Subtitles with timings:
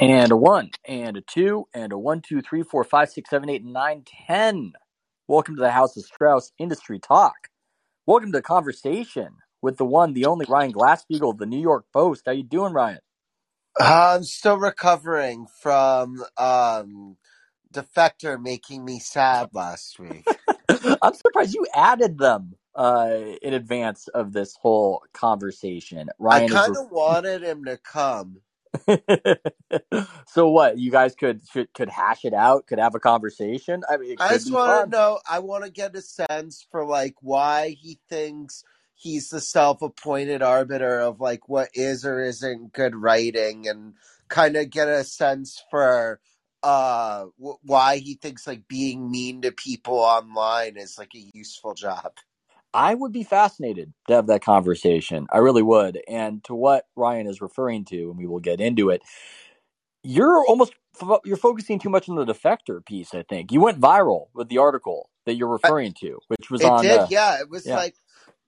[0.00, 3.50] And a one, and a two, and a one, two, three, four, five, six, seven,
[3.50, 4.74] eight, nine, ten.
[5.28, 7.48] Welcome to the House of Strauss Industry Talk.
[8.06, 11.86] Welcome to the conversation with the one, the only Ryan Glasspiegel of the New York
[11.92, 12.24] Post.
[12.26, 13.00] How you doing, Ryan?
[13.80, 17.16] I'm still recovering from um,
[17.72, 20.40] Defector making me sad last week.
[21.02, 26.10] I'm surprised you added them uh, in advance of this whole conversation.
[26.18, 28.42] Ryan I kind of wanted him to come.
[30.26, 30.78] so what?
[30.78, 32.66] You guys could should, could hash it out.
[32.66, 33.82] Could have a conversation.
[33.88, 35.20] I mean, I just want to know.
[35.28, 41.00] I want to get a sense for like why he thinks he's the self-appointed arbiter
[41.00, 43.94] of like what is or isn't good writing, and
[44.28, 46.20] kind of get a sense for
[46.62, 51.74] uh wh- why he thinks like being mean to people online is like a useful
[51.74, 52.12] job.
[52.72, 55.26] I would be fascinated to have that conversation.
[55.32, 56.00] I really would.
[56.08, 59.02] And to what Ryan is referring to, and we will get into it.
[60.02, 60.72] You're almost
[61.24, 63.14] you're focusing too much on the defector piece.
[63.14, 66.66] I think you went viral with the article that you're referring to, which was It
[66.66, 66.82] on.
[66.82, 67.40] did, uh, yeah.
[67.40, 67.76] It was yeah.
[67.76, 67.94] like,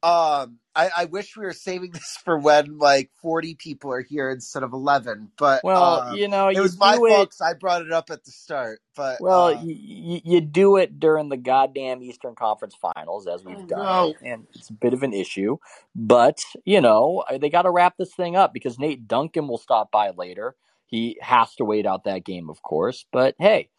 [0.03, 4.31] um, I, I wish we were saving this for when like forty people are here
[4.31, 5.31] instead of eleven.
[5.37, 7.11] But well, um, you know, it you was my do it.
[7.11, 8.81] fault 'cause I brought it up at the start.
[8.97, 13.45] But Well, uh, you, you, you do it during the goddamn Eastern Conference Finals, as
[13.45, 14.15] we've done, no.
[14.23, 15.57] and it's a bit of an issue.
[15.95, 19.91] But you know, they got to wrap this thing up because Nate Duncan will stop
[19.91, 20.55] by later.
[20.87, 23.07] He has to wait out that game, of course.
[23.13, 23.71] But hey,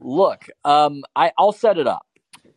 [0.00, 2.04] look, um, I, I'll set it up.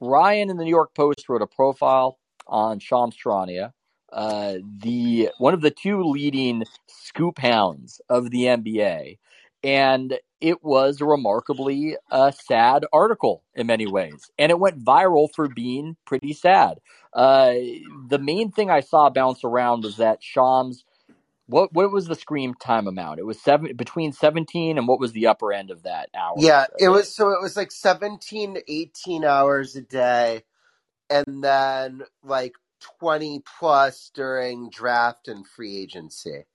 [0.01, 2.18] Ryan in the New York Post wrote a profile
[2.49, 3.73] on Shams Charania,
[4.13, 9.19] uh, the one of the two leading scoop hounds of the NBA,
[9.63, 15.29] and it was a remarkably uh, sad article in many ways, and it went viral
[15.35, 16.79] for being pretty sad.
[17.13, 17.53] Uh,
[18.09, 20.85] the main thing I saw bounce around was that Shams.
[21.47, 23.19] What what was the screen time amount?
[23.19, 26.43] It was seven between seventeen and what was the upper end of that hour?
[26.43, 30.43] yeah, it was so it was like seventeen to eighteen hours a day,
[31.09, 32.53] and then like
[32.99, 36.45] twenty plus during draft and free agency.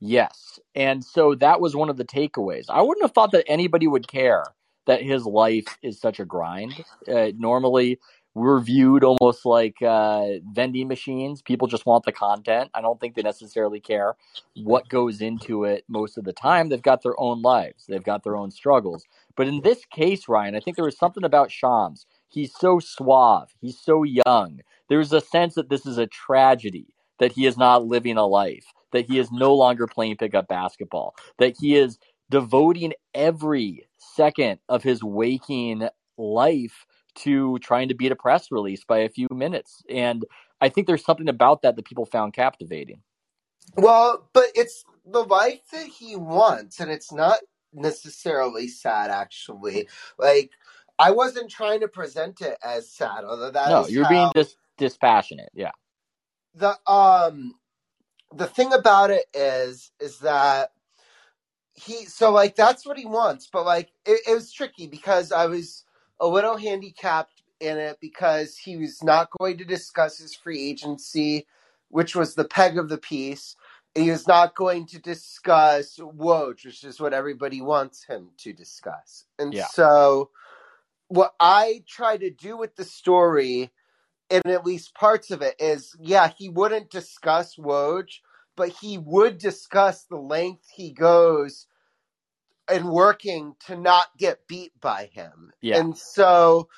[0.00, 0.58] Yes.
[0.74, 2.66] And so that was one of the takeaways.
[2.68, 4.44] I wouldn't have thought that anybody would care
[4.86, 6.84] that his life is such a grind.
[7.06, 7.98] Uh, normally,
[8.34, 11.42] we're viewed almost like uh, vending machines.
[11.42, 12.70] People just want the content.
[12.72, 14.14] I don't think they necessarily care
[14.54, 16.68] what goes into it most of the time.
[16.68, 19.04] They've got their own lives, they've got their own struggles.
[19.36, 22.06] But in this case, Ryan, I think there was something about Shams.
[22.28, 24.60] He's so suave, he's so young.
[24.88, 28.66] There's a sense that this is a tragedy that he is not living a life,
[28.92, 31.98] that he is no longer playing pickup basketball, that he is
[32.30, 38.98] devoting every second of his waking life to trying to beat a press release by
[38.98, 39.82] a few minutes.
[39.90, 40.24] And
[40.60, 43.02] I think there's something about that that people found captivating.
[43.76, 47.38] Well, but it's the life that he wants, and it's not
[47.72, 49.10] necessarily sad.
[49.10, 50.50] Actually, like
[50.98, 55.50] I wasn't trying to present it as sad, although that no, you're being dis- dispassionate.
[55.54, 55.72] Yeah.
[56.54, 57.54] the um
[58.36, 60.70] the thing about it is is that
[61.74, 65.46] he so like that's what he wants, but like it, it was tricky because I
[65.46, 65.84] was
[66.20, 71.46] a little handicapped in it because he was not going to discuss his free agency,
[71.90, 73.56] which was the peg of the piece.
[73.94, 79.24] He was not going to discuss Woj, which is what everybody wants him to discuss.
[79.38, 79.66] And Yeah.
[79.66, 80.30] so,
[81.08, 83.70] what I try to do with the story,
[84.30, 88.20] and at least parts of it, is yeah, he wouldn't discuss Woj,
[88.56, 91.66] but he would discuss the length he goes
[92.68, 95.52] and working to not get beat by him.
[95.62, 95.78] Yeah.
[95.78, 96.68] And so,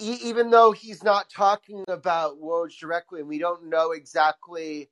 [0.00, 4.90] e- even though he's not talking about Woj directly, and we don't know exactly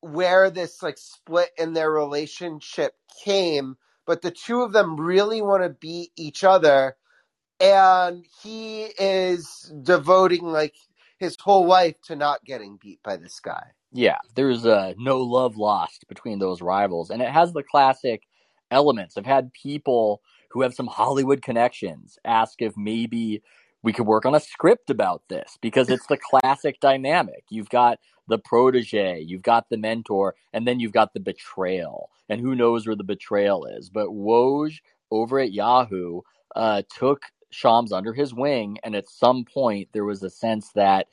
[0.00, 2.94] where this like split in their relationship
[3.24, 3.76] came,
[4.06, 6.96] but the two of them really want to beat each other,
[7.62, 10.74] and he is devoting like
[11.18, 13.62] his whole life to not getting beat by this guy.
[13.92, 18.24] Yeah, there's uh, no love lost between those rivals, and it has the classic
[18.70, 19.16] elements.
[19.16, 23.42] I've had people who have some Hollywood connections ask if maybe
[23.82, 27.44] we could work on a script about this because it's the classic dynamic.
[27.50, 27.98] You've got
[28.28, 32.10] the protege, you've got the mentor, and then you've got the betrayal.
[32.28, 33.90] And who knows where the betrayal is?
[33.90, 34.78] But Woj
[35.10, 36.22] over at Yahoo
[36.56, 41.06] uh, took Shams under his wing, and at some point there was a sense that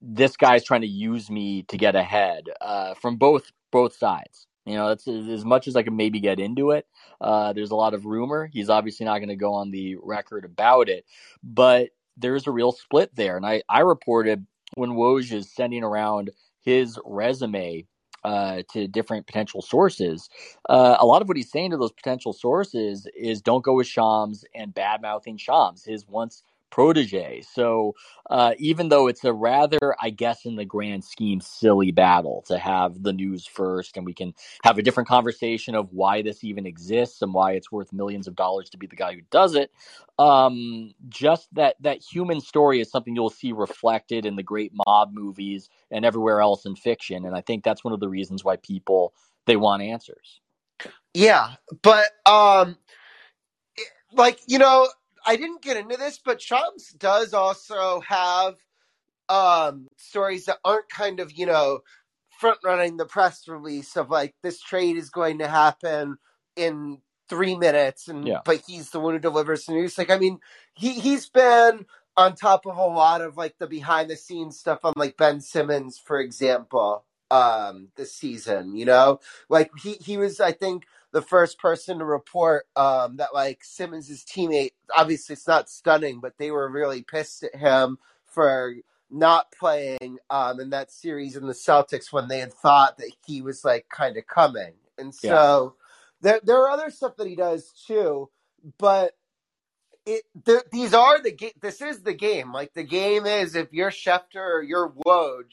[0.00, 4.46] this guy's trying to use me to get ahead uh, from both both sides.
[4.64, 6.86] You know, that's as much as I can maybe get into it.
[7.20, 8.50] Uh, there's a lot of rumor.
[8.52, 11.04] He's obviously not going to go on the record about it,
[11.42, 13.36] but there's a real split there.
[13.36, 14.44] And I, I reported
[14.74, 16.30] when Woj is sending around
[16.62, 17.86] his resume
[18.26, 20.28] uh, to different potential sources,
[20.70, 23.88] uh, a lot of what he's saying to those potential sources is don't go with
[23.88, 27.42] Shams and bad mouthing Shams, his once protege.
[27.42, 27.94] So
[28.28, 32.58] uh, even though it's a rather, I guess, in the grand scheme, silly battle to
[32.58, 34.34] have the news first, and we can
[34.64, 38.36] have a different conversation of why this even exists and why it's worth millions of
[38.36, 39.70] dollars to be the guy who does it.
[40.18, 45.12] Um, just that that human story is something you'll see reflected in the great mob
[45.12, 48.56] movies and everywhere else in fiction, and I think that's one of the reasons why
[48.56, 49.14] people
[49.46, 50.40] they want answers.
[51.14, 52.76] Yeah, but um,
[54.12, 54.88] like you know,
[55.26, 58.54] I didn't get into this, but Shams does also have
[59.28, 61.80] um stories that aren't kind of you know
[62.38, 66.16] front running the press release of like this trade is going to happen
[66.54, 68.40] in three minutes and yeah.
[68.44, 70.38] but he's the one who delivers the news like i mean
[70.74, 71.84] he he's been
[72.16, 75.40] on top of a lot of like the behind the scenes stuff on like ben
[75.40, 79.18] simmons for example um this season you know
[79.48, 80.84] like he he was i think
[81.16, 84.72] the first person to report um, that like Simmons's teammate.
[84.94, 87.96] Obviously, it's not stunning, but they were really pissed at him
[88.26, 88.74] for
[89.10, 93.40] not playing um, in that series in the Celtics when they had thought that he
[93.40, 94.74] was like kind of coming.
[94.98, 95.74] And so
[96.22, 96.32] yeah.
[96.32, 98.28] there there are other stuff that he does too,
[98.76, 99.12] but
[100.04, 101.52] it the, these are the game.
[101.62, 102.52] This is the game.
[102.52, 105.46] Like the game is if you're Schefter or you're Woj,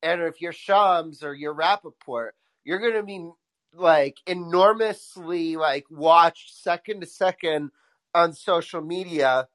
[0.00, 2.30] and if you're Shams or you're Rappaport,
[2.62, 3.32] you're going to be
[3.74, 7.70] like enormously like watched second to second
[8.14, 9.48] on social media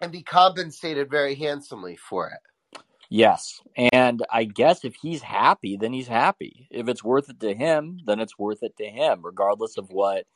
[0.00, 2.80] and be compensated very handsomely for it.
[3.10, 3.60] Yes.
[3.92, 6.68] And I guess if he's happy, then he's happy.
[6.70, 10.26] If it's worth it to him, then it's worth it to him, regardless of what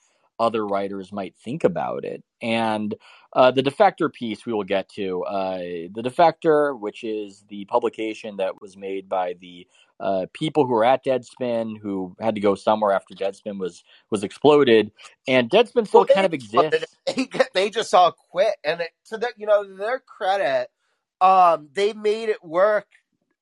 [0.43, 2.25] other writers might think about it.
[2.43, 2.95] And
[3.33, 5.23] uh, the defector piece we will get to.
[5.23, 5.59] Uh,
[5.95, 9.69] the defector, which is the publication that was made by the
[10.01, 14.25] uh, people who were at Deadspin who had to go somewhere after Deadspin was was
[14.25, 14.91] exploded,
[15.29, 16.97] and Deadspin still well, kind of exists.
[17.07, 20.71] They, they just all quit, and it, to their you know their credit,
[21.21, 22.87] um, they made it work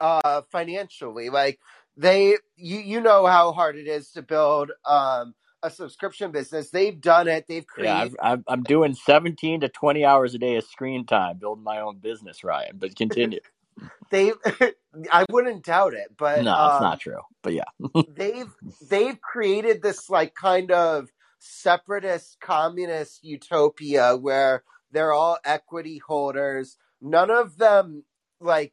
[0.01, 1.31] uh, financially.
[1.31, 1.59] Like
[1.97, 6.71] they, you you know how hard it is to build um, a subscription business.
[6.71, 7.47] They've done it.
[7.47, 8.15] They've created.
[8.23, 11.81] Yeah, i am doing 17 to 20 hours a day of screen time building my
[11.81, 12.77] own business, Ryan.
[12.79, 13.41] But continue.
[14.11, 14.33] they,
[15.13, 17.21] I wouldn't doubt it, but no, um, it's not true.
[17.43, 17.65] But yeah,
[18.09, 18.53] they've
[18.89, 21.09] they've created this like kind of
[21.39, 26.77] separatist communist utopia where they're all equity holders.
[27.01, 28.05] None of them
[28.41, 28.73] like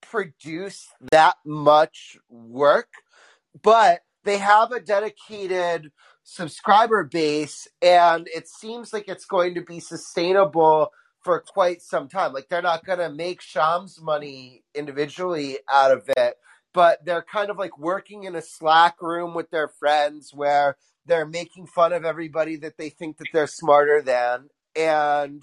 [0.00, 2.88] produce that much work,
[3.62, 5.90] but they have a dedicated
[6.30, 10.90] subscriber base and it seems like it's going to be sustainable
[11.22, 12.34] for quite some time.
[12.34, 16.34] Like they're not going to make Shams money individually out of it,
[16.74, 20.76] but they're kind of like working in a Slack room with their friends where
[21.06, 25.42] they're making fun of everybody that they think that they're smarter than and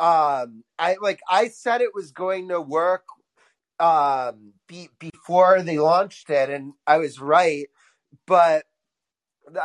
[0.00, 3.04] um I like I said it was going to work
[3.78, 7.68] um be, before they launched it and I was right
[8.26, 8.64] but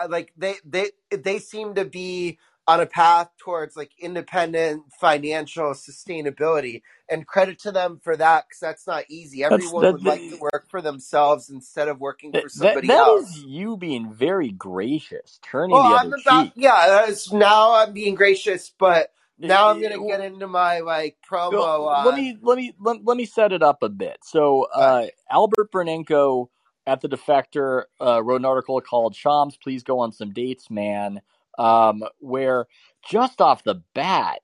[0.10, 6.82] like they they they seem to be on a path towards like independent financial sustainability
[7.10, 10.38] and credit to them for that because that's not easy everyone that, would like to
[10.38, 14.12] work for themselves instead of working for somebody that, that else that is you being
[14.12, 19.12] very gracious turning well, the other I'm about, cheek yeah now i'm being gracious but
[19.38, 21.52] now I'm gonna get into my like promo.
[21.52, 24.20] Well, let me let me let, let me set it up a bit.
[24.24, 26.48] So uh, Albert Burneko
[26.88, 31.22] at the Defector uh, wrote an article called "Shams, please go on some dates, man,"
[31.58, 32.68] um, where
[33.08, 34.42] just off the bat,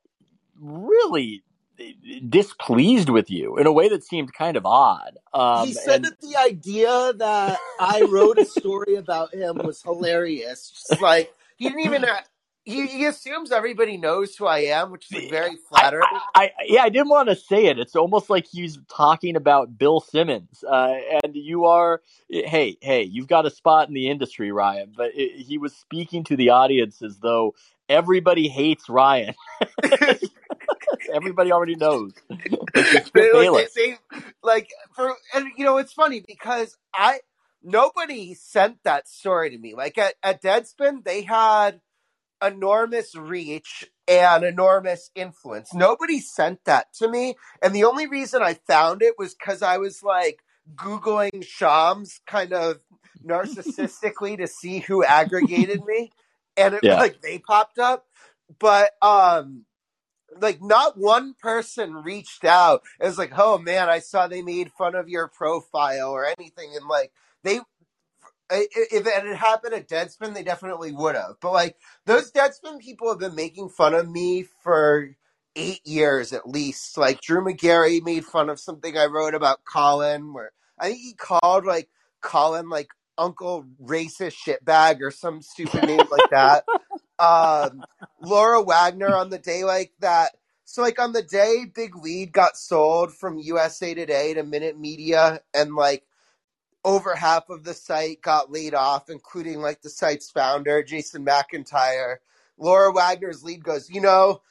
[0.60, 1.44] really
[2.30, 5.18] displeased with you in a way that seemed kind of odd.
[5.34, 6.06] Um, he said and...
[6.06, 10.86] that the idea that I wrote a story about him was hilarious.
[10.90, 12.06] Just like he didn't even
[12.64, 16.04] he, he, assumes everybody knows who I am, which is very flattering.
[16.36, 17.80] I, I, yeah, I didn't want to say it.
[17.80, 22.02] It's almost like he's talking about Bill Simmons, uh, and you are.
[22.30, 24.94] Hey, hey, you've got a spot in the industry, Ryan.
[24.96, 27.56] But it, he was speaking to the audience as though
[27.90, 29.34] everybody hates Ryan.
[31.14, 32.14] everybody already knows.
[32.30, 33.98] like, like, they,
[34.44, 37.20] like for and you know it's funny because I
[37.64, 39.76] nobody sent that story to me.
[39.76, 41.82] Like at, at Deadspin, they had
[42.42, 45.74] enormous reach and enormous influence.
[45.74, 47.36] Nobody sent that to me.
[47.62, 50.44] And the only reason I found it was because I was like
[50.76, 52.80] Googling Shams kind of
[53.26, 56.12] narcissistically to see who aggregated me.
[56.58, 56.98] And it yeah.
[56.98, 58.06] like they popped up.
[58.60, 59.66] But um
[60.40, 62.84] like not one person reached out.
[63.00, 66.74] It was like, oh man, I saw they made fun of your profile or anything.
[66.76, 67.12] And like
[67.44, 67.60] they
[68.52, 71.36] if it had happened at Deadspin, they definitely would have.
[71.42, 75.16] But like those Deadspin people have been making fun of me for
[75.56, 76.98] eight years at least.
[76.98, 81.14] Like Drew Magary made fun of something I wrote about Colin, where I think he
[81.14, 81.90] called like
[82.22, 86.66] Colin like Uncle Racist Shitbag or some stupid name like that.
[87.20, 87.84] Um,
[88.20, 90.32] Laura Wagner on the day like that.
[90.66, 95.42] So like on the day Big Lead got sold from USA Today to Minute Media,
[95.54, 96.04] and like
[96.84, 102.18] over half of the site got laid off, including like the site's founder, Jason McIntyre.
[102.58, 104.42] Laura Wagner's lead goes, you know,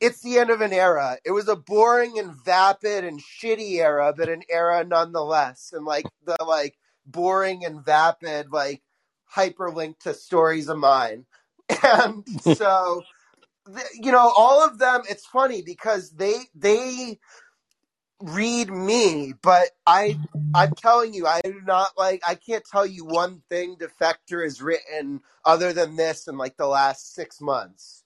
[0.00, 1.18] it's the end of an era.
[1.24, 5.72] It was a boring and vapid and shitty era, but an era nonetheless.
[5.74, 8.82] And like the like boring and vapid like
[9.34, 11.26] hyperlink to stories of mine.
[11.82, 13.02] And so
[13.92, 17.18] you know, all of them it's funny because they they
[18.20, 20.18] read me, but I
[20.54, 24.60] I'm telling you, I do not like I can't tell you one thing Defector has
[24.60, 28.04] written other than this in like the last six months.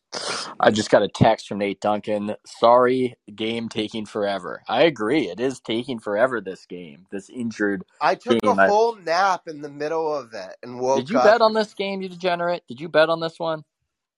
[0.60, 2.34] I just got a text from Nate Duncan.
[2.44, 4.62] Sorry, game taking forever.
[4.68, 5.28] I agree.
[5.28, 6.40] It is taking forever.
[6.40, 7.84] This game, this injured.
[8.00, 8.58] I took game.
[8.58, 10.98] a whole nap in the middle of it and woke.
[10.98, 11.24] Did you up.
[11.24, 12.62] bet on this game, you degenerate?
[12.68, 13.64] Did you bet on this one?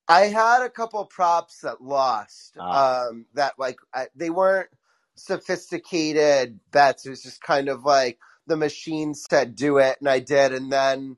[0.09, 2.57] I had a couple props that lost.
[2.59, 3.07] Ah.
[3.07, 4.69] Um, that like I, they weren't
[5.16, 7.06] sophisticated bets.
[7.06, 10.73] It was just kind of like the machine said do it, and I did, and
[10.73, 11.16] then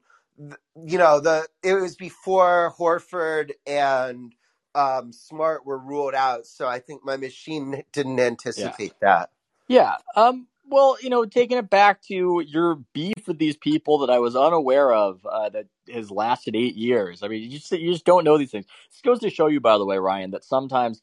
[0.84, 4.34] you know the it was before Horford and
[4.74, 9.30] um, Smart were ruled out, so I think my machine didn't anticipate that.
[9.68, 9.96] Yeah.
[10.14, 10.48] Um.
[10.68, 14.34] Well, you know, taking it back to your beef with these people that I was
[14.34, 17.22] unaware of uh, that has lasted eight years.
[17.22, 18.66] I mean, you just you just don't know these things.
[18.90, 21.02] This goes to show you, by the way, Ryan, that sometimes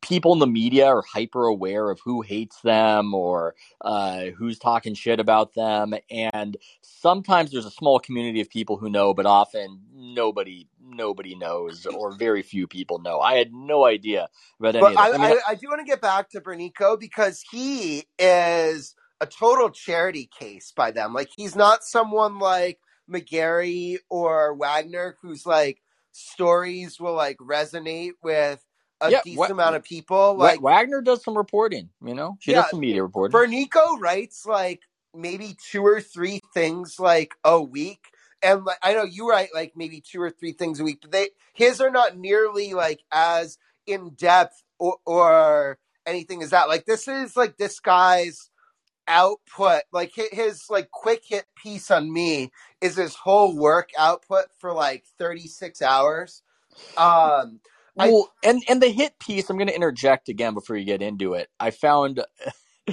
[0.00, 4.94] people in the media are hyper aware of who hates them or uh, who's talking
[4.94, 9.80] shit about them, and sometimes there's a small community of people who know, but often
[9.94, 13.20] nobody nobody knows or very few people know.
[13.20, 14.28] I had no idea
[14.58, 14.98] about any But.
[14.98, 18.94] I, I mean, I, I do want to get back to Burneko because he is
[19.20, 21.12] a total charity case by them.
[21.12, 28.64] Like he's not someone like Magary or Wagner who's like stories will like resonate with
[29.00, 30.36] a Yeah, decent Wa- amount of people.
[30.36, 31.90] Wa- Like Wagner does some reporting.
[32.04, 33.42] You know, she Yeah, does some media reporting.
[33.42, 34.82] Burneko writes like
[35.14, 38.00] maybe two or three things like a week.
[38.42, 41.12] And like, I know you write like maybe two or three things a week, but
[41.12, 46.68] they his are not nearly like as in depth or, or anything as that.
[46.68, 48.50] Like this is like this guy's
[49.08, 49.82] output.
[49.92, 55.04] Like his like quick hit piece on me is his whole work output for like
[55.18, 56.42] thirty six hours.
[56.96, 57.60] Um,
[57.98, 61.02] I- Well, and and the hit piece, I'm going to interject again before you get
[61.02, 61.50] into it.
[61.60, 62.22] I found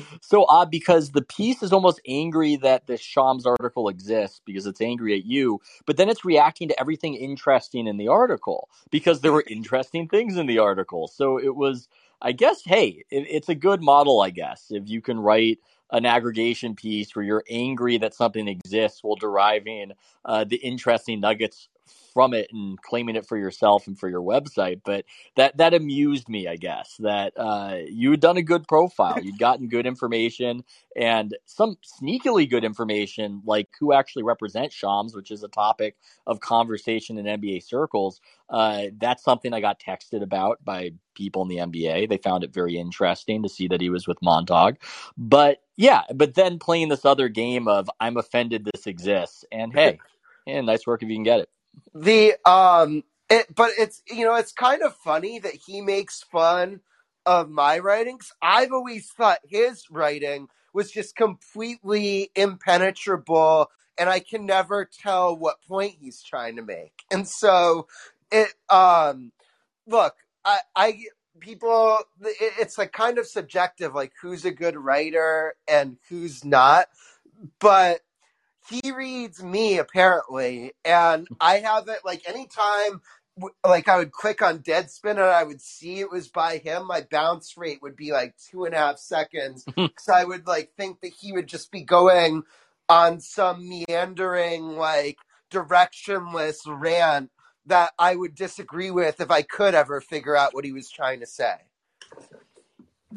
[0.22, 4.82] so odd because the piece is almost angry that the Shams article exists because it's
[4.82, 9.34] angry at you, but then it's reacting to everything interesting in the article because there
[9.34, 11.08] were interesting things in the article.
[11.08, 11.88] So it was,
[12.22, 15.60] I guess, hey, it, it's a good model, I guess, if you can write
[15.92, 19.92] an aggregation piece where you're angry that something exists while deriving
[20.26, 21.70] uh, the interesting nuggets
[22.14, 24.82] from it and claiming it for yourself and for your website.
[24.86, 29.20] But that that amused me, I guess, that uh, you had done a good profile.
[29.22, 30.64] You'd gotten good information
[30.96, 36.40] and some sneakily good information, like who actually represents Shams, which is a topic of
[36.40, 38.22] conversation in NBA circles.
[38.50, 42.08] Uh, that's something I got texted about by people in the NBA.
[42.08, 44.76] They found it very interesting to see that he was with Montauk.
[45.18, 50.00] But yeah, but then playing this other game of I'm offended this exists, and hey,
[50.46, 51.50] yeah, nice work if you can get it.
[51.94, 56.82] The um it but it's you know it's kind of funny that he makes fun
[57.26, 58.32] of my writings.
[58.42, 65.62] I've always thought his writing was just completely impenetrable and i can never tell what
[65.68, 66.94] point he's trying to make.
[67.12, 67.88] And so
[68.32, 69.32] it um
[69.88, 71.00] look i i
[71.40, 76.88] people it, it's like kind of subjective like who's a good writer and who's not.
[77.60, 78.02] But
[78.70, 83.02] he reads me apparently, and I haven't like anytime
[83.66, 86.88] like I would click on Deadspin and I would see it was by him.
[86.88, 89.86] My bounce rate would be like two and a half seconds hmm.
[89.86, 92.44] because I would like think that he would just be going
[92.88, 95.18] on some meandering like
[95.52, 97.32] directionless rant
[97.66, 101.20] that I would disagree with if I could ever figure out what he was trying
[101.22, 101.56] to say.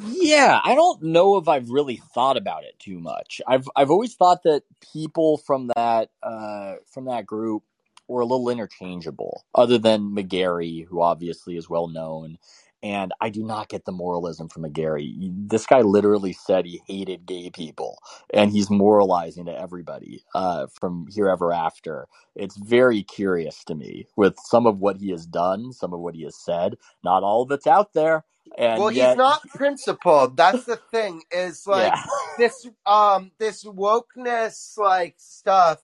[0.00, 3.40] Yeah, I don't know if I've really thought about it too much.
[3.48, 4.62] I've I've always thought that
[4.92, 7.64] people from that uh, from that group
[8.06, 12.38] were a little interchangeable, other than Magary, who obviously is well known,
[12.82, 15.32] And I do not get the moralism from Magary.
[15.35, 17.99] This guy literally said he hated gay people,
[18.35, 22.08] and he's moralizing to everybody uh, from here ever after.
[22.37, 26.14] It's very curious to me with some of what he has done, some of what
[26.16, 26.76] he has said.
[27.04, 28.25] Not all of it's out there.
[28.58, 30.37] And well, yet, he's not principled.
[30.37, 31.23] That's the thing.
[31.32, 32.04] Is like yeah,
[32.37, 35.82] this um this wokeness like stuff.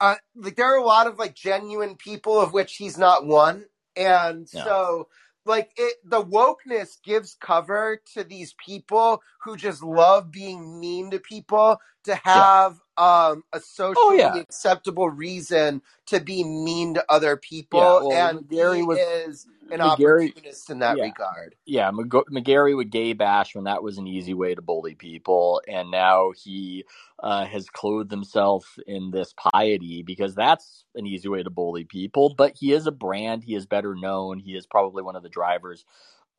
[0.00, 3.66] Uh, like there are a lot of like genuine people of which he's not one,
[3.96, 4.64] and Yeah.
[4.64, 5.08] so
[5.46, 11.20] like it the wokeness gives cover to these people who just love being mean to
[11.20, 14.42] people to have um a socially Oh, yeah.
[14.42, 19.82] acceptable reason to be mean to other people, Yeah, well, and Gary was- is an
[19.82, 21.04] Magary- opportunist in that yeah.
[21.04, 21.56] regard.
[21.66, 25.62] yeah, McG- Magary would gay bash when that was an easy way to bully people,
[25.68, 26.84] and now he
[27.22, 32.34] uh, has clothed himself in this piety because that's an easy way to bully people.
[32.36, 34.38] But he is a brand; he is better known.
[34.40, 35.84] He is probably one of the drivers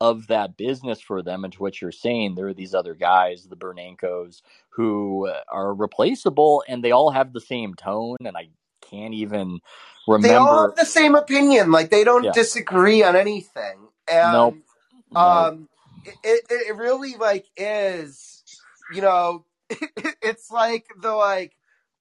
[0.00, 1.44] of that business for them.
[1.44, 6.64] And to what you're saying, there are these other guys, the Burnekos, who are replaceable,
[6.68, 8.16] and they all have the same tone.
[8.24, 8.50] And I
[8.82, 9.60] can't even
[10.06, 10.28] remember.
[10.28, 11.70] They all have the same opinion.
[11.72, 12.32] Like they don't Yeah.
[12.32, 13.88] disagree on anything.
[14.08, 14.56] And Nope.
[15.10, 15.50] No.
[15.50, 15.68] um
[16.04, 18.44] it, it it really like is
[18.90, 19.44] you know
[20.22, 21.54] it's like the like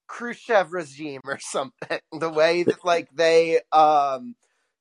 [0.07, 1.99] Khrushchev regime or something.
[2.19, 4.35] The way that like they um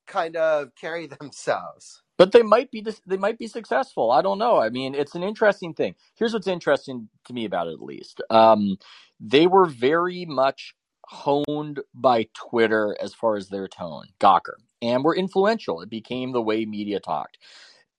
[0.07, 2.03] kind of carry themselves.
[2.19, 4.11] But they might be they might be successful.
[4.11, 4.59] I don't know.
[4.59, 5.95] I mean, it's an interesting thing.
[6.17, 8.23] Here's what's interesting to me about it, at least.
[8.31, 8.79] Um,
[9.21, 10.75] they were very much
[11.07, 15.81] honed by Twitter as far as their tone, Gawker, and were influential.
[15.81, 17.39] It became the way media talked.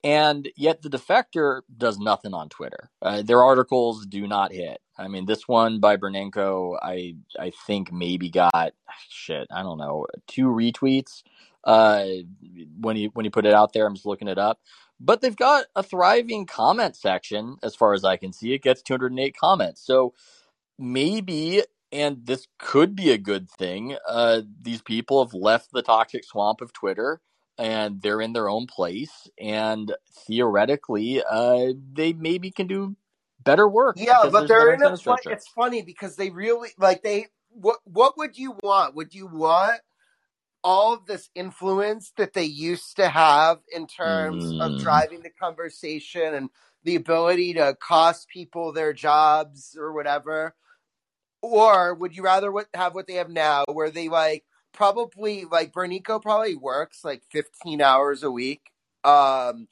[0.04, 2.90] And yet, the defector does nothing on Twitter.
[3.02, 4.80] Uh, their articles do not hit.
[4.98, 8.74] I mean, this one by Burneko, I I think maybe got
[9.10, 9.48] shit.
[9.52, 11.24] I don't know, two retweets
[11.68, 12.06] uh,
[12.82, 13.88] when he when he put it out there.
[13.88, 14.60] I'm just looking it up,
[15.00, 18.54] but they've got a thriving comment section as far as I can see.
[18.54, 20.16] It gets 208 comments, so
[20.80, 23.98] maybe, and this could be a good thing.
[24.08, 27.22] Uh, these people have left the toxic swamp of Twitter.
[27.60, 29.96] And they're in their own place, and
[30.28, 32.96] theoretically, uh, they maybe can do
[33.44, 33.96] better work.
[34.00, 38.18] Yeah, but they're in a fun, it's funny because they really like they what what
[38.18, 38.96] would you want?
[38.96, 39.82] Would you want
[40.68, 44.80] all of this influence that they used to have in terms of Mm.
[44.84, 46.50] driving the conversation and
[46.84, 50.56] the ability to cost people their jobs or whatever?
[51.42, 55.72] Or would you rather what, have what they have now where they like probably like
[55.74, 58.72] Burneko probably works like 15 hours a week.
[59.04, 59.68] Um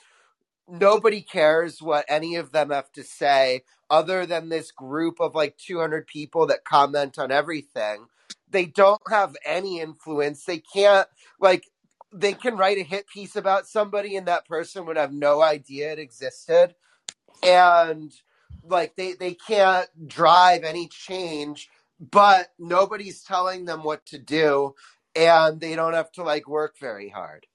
[0.67, 5.57] nobody cares what any of them have to say other than this group of like
[5.57, 8.07] 200 people that comment on everything.
[8.49, 10.45] They don't have any influence.
[10.45, 11.07] They can't
[11.39, 11.65] like
[12.13, 15.93] they can write a hit piece about somebody and that person would have no idea
[15.93, 16.75] it existed.
[17.43, 18.13] And
[18.63, 24.75] like they they can't drive any change, but nobody's telling them what to do
[25.15, 27.45] and they don't have to like work very hard.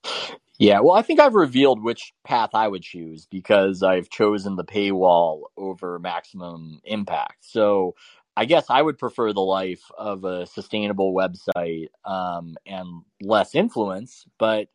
[0.59, 4.64] Yeah, well, I think I've revealed which path I would choose because I've chosen the
[4.64, 7.38] paywall over maximum impact.
[7.44, 7.94] So
[8.40, 14.24] I guess I would prefer the life of a sustainable website um, and less influence,
[14.38, 14.68] but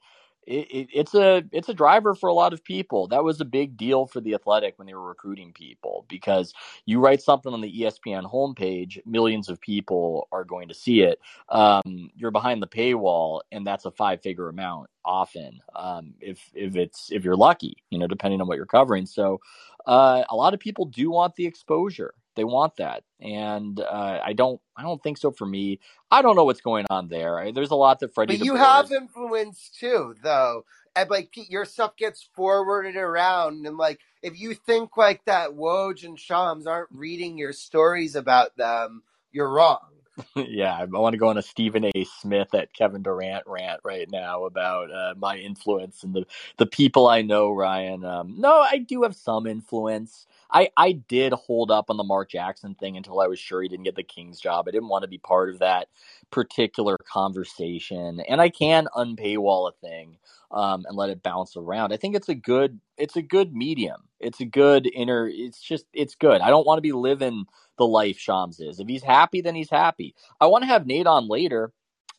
[0.45, 3.07] it, it, it's a it's a driver for a lot of people.
[3.07, 6.53] That was a big deal for the Athletic when they were recruiting people because
[6.85, 11.19] you write something on the ESPN homepage, millions of people are going to see it.
[11.49, 15.59] Um, you're behind the paywall, and that's a five figure amount often.
[15.75, 19.07] Um, if if it's if you're lucky, you know, depending on what you're covering.
[19.07, 19.41] So
[19.87, 22.13] uh, a lot of people do want the exposure.
[22.35, 24.59] They want that, and uh, I don't.
[24.75, 25.79] I don't think so for me.
[26.11, 27.51] I don't know what's going on there.
[27.51, 28.37] There's a lot that Freddie.
[28.37, 30.65] But you have influence too, though.
[30.95, 35.51] And like Pete, your stuff gets forwarded around, and like if you think like that,
[35.51, 39.79] Woj and Shams aren't reading your stories about them, you're wrong.
[40.35, 42.05] yeah, I want to go on a Stephen A.
[42.05, 46.25] Smith at Kevin Durant rant right now about uh, my influence and the
[46.57, 47.51] the people I know.
[47.51, 50.25] Ryan, um, no, I do have some influence.
[50.51, 53.69] I I did hold up on the Mark Jackson thing until I was sure he
[53.69, 54.65] didn't get the Kings job.
[54.67, 55.87] I didn't want to be part of that
[56.31, 60.17] particular conversation, and I can unpaywall a thing
[60.51, 61.93] um, and let it bounce around.
[61.93, 64.03] I think it's a good it's a good medium.
[64.19, 65.27] It's a good inner.
[65.31, 66.41] It's just it's good.
[66.41, 67.45] I don't want to be living
[67.77, 68.79] the life Shams is.
[68.79, 70.15] If he's happy, then he's happy.
[70.39, 71.73] I want to have Nate on later,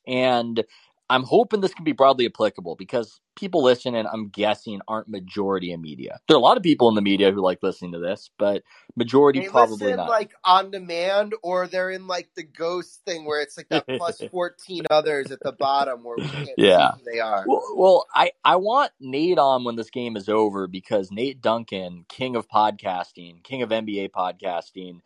[0.07, 0.63] and
[1.11, 5.83] I'm hoping this can be broadly applicable because people listening, I'm guessing, aren't majority in
[5.83, 6.21] media.
[6.29, 8.63] There are a lot of people in the media who like listening to this, but
[8.97, 10.13] majority They probably listen not.
[10.13, 14.23] like on demand, or they're in like the ghost thing where it's like that plus
[14.31, 16.79] fourteen others at the bottom where we can't Yeah.
[16.79, 17.51] see who they are.
[17.51, 22.07] Well, well, I, I want Nate on when this game is over because Nate Duncan,
[22.09, 25.01] king of podcasting, king of NBA podcasting,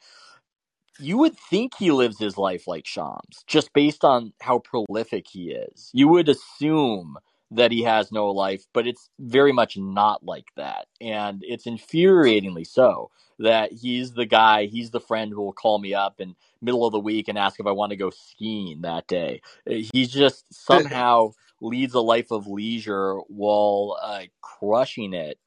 [1.01, 5.51] you would think he lives his life like Shams, just based on how prolific he
[5.51, 5.91] is.
[5.93, 7.17] You would assume
[7.51, 10.87] that he has no life, but it's very much not like that.
[11.01, 13.11] And it's infuriatingly so
[13.41, 16.93] that he's the guy, he's the friend who will call me up in middle of
[16.93, 19.41] the week and ask if I want to go skiing that day.
[19.67, 25.39] He just somehow leads a life of leisure while uh, crushing it,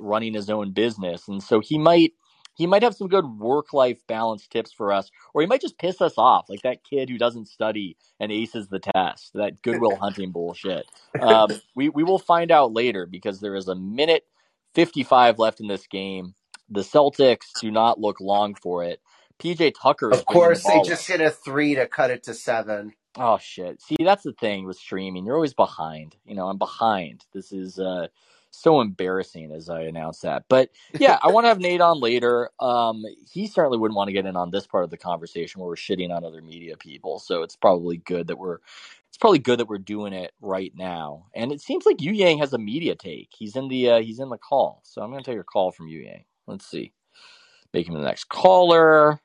[0.00, 1.28] running his own business.
[1.28, 2.12] And so he might
[2.56, 5.78] he might have some good work life balance tips for us, or he might just
[5.78, 9.32] piss us off, like that kid who doesn't study and aces the test.
[9.34, 10.86] That Goodwill Hunting bullshit.
[11.20, 14.24] Um, we we will find out later because there is a minute
[14.74, 16.34] fifty five left in this game.
[16.70, 19.00] The Celtics do not look long for it.
[19.38, 22.34] PJ Tucker Of bringing the course, they just hit a three to cut it to
[22.34, 22.94] seven.
[23.18, 23.82] Oh shit!
[23.82, 25.26] See, that's the thing with streaming.
[25.26, 26.16] You're always behind.
[26.24, 27.24] You know, I'm behind.
[27.32, 28.08] This is uh,
[28.56, 30.44] so embarrassing as I announce that.
[30.48, 32.50] But yeah, I want to have Nate on later.
[32.60, 35.68] Um, he certainly wouldn't want to get in on this part of the conversation where
[35.68, 37.18] we're shitting on other media people.
[37.20, 38.58] So it's probably good that we're
[39.08, 41.26] it's probably good that we're doing it right now.
[41.34, 43.30] And it seems like Yu Yang has a media take.
[43.36, 44.80] He's in the uh, he's in the call.
[44.84, 46.24] So I'm going to take a call from Yu Yang.
[46.46, 46.92] Let's see.
[47.74, 49.20] Make him the next caller.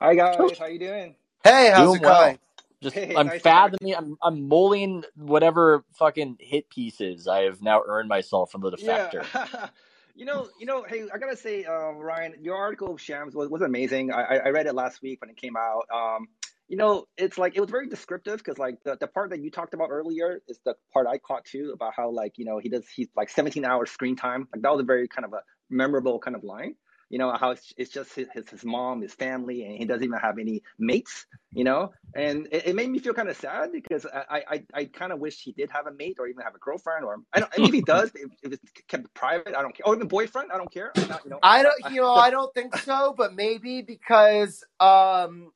[0.00, 1.16] Hi guys, how you doing?
[1.44, 2.32] Hey, how's Doing it going?
[2.32, 2.40] well.
[2.82, 3.94] Just Hey, I'm nice fathoming.
[3.94, 9.24] I'm I'm mulling whatever fucking hit pieces I have now earned myself from the defector.
[9.34, 9.68] Yeah.
[10.14, 13.48] you know, you know, hey, I gotta say, um, Ryan, your article of Shams was,
[13.48, 14.12] was amazing.
[14.12, 15.86] I, I I read it last week when it came out.
[15.92, 16.28] Um,
[16.68, 19.50] you know, it's like it was very descriptive because like the, the part that you
[19.50, 22.68] talked about earlier is the part I caught too about how like you know he
[22.68, 24.46] does he's like 17 hours screen time.
[24.52, 26.76] Like that was a very kind of a memorable kind of line.
[27.10, 30.18] You know how it's, it's just his, his mom, his family, and he doesn't even
[30.18, 31.26] have any mates.
[31.52, 34.84] You know, and it, it made me feel kind of sad because I I, I
[34.84, 37.40] kind of wish he did have a mate or even have a girlfriend or I
[37.40, 39.54] don't, maybe he does if, if it's kept private.
[39.56, 39.86] I don't care.
[39.86, 40.50] Or even boyfriend.
[40.52, 40.92] I don't care.
[41.08, 41.38] Not, you know.
[41.42, 45.52] I don't, you know, I don't think so, but maybe because, um,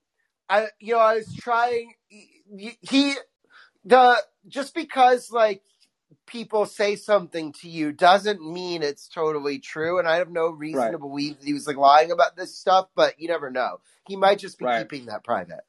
[0.48, 1.94] I, you know, I was trying.
[2.08, 3.14] He, he
[3.84, 4.16] the
[4.48, 5.62] just because like
[6.26, 10.80] people say something to you doesn't mean it's totally true, and I have no reason
[10.80, 10.90] Right.
[10.92, 12.88] to believe that he was like lying about this stuff.
[12.94, 14.82] But you never know; he might just be Right.
[14.88, 15.61] keeping that private.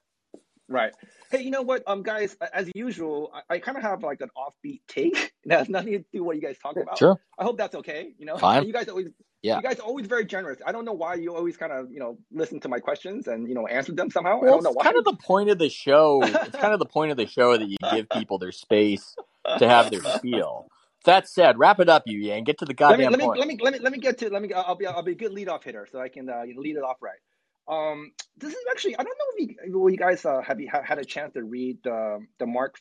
[0.69, 0.93] Right.
[1.29, 2.37] Hey, you know what, um, guys?
[2.53, 5.99] As usual, I, I kind of have like an offbeat take that has nothing to
[5.99, 6.97] do with what you guys talk about.
[6.97, 7.19] Sure.
[7.37, 8.13] I hope that's okay.
[8.17, 8.65] You know, Fine.
[8.65, 9.09] you guys always,
[9.41, 9.57] Yeah.
[9.57, 10.59] you guys are always very generous.
[10.65, 13.47] I don't know why you always kind of, you know, listen to my questions and
[13.49, 14.37] you know answer them somehow.
[14.39, 14.83] I Well, don't know it's why.
[14.85, 16.21] kind of the point of the show.
[16.23, 19.15] It's kind of the point of the show that you give people their space
[19.57, 20.67] to have their spiel.
[21.05, 22.45] That said, wrap it up, you Yang.
[22.45, 23.35] Get to the let me goddamn let me point.
[23.35, 25.15] let me let me let me get to let me I'll be I'll be a
[25.15, 27.19] good lead off hitter so I can uh, you know, lead it off right.
[27.67, 30.69] Um, this is actually I don't know if you, well, you guys uh, have you
[30.71, 32.77] ha- had a chance to read um, the Mark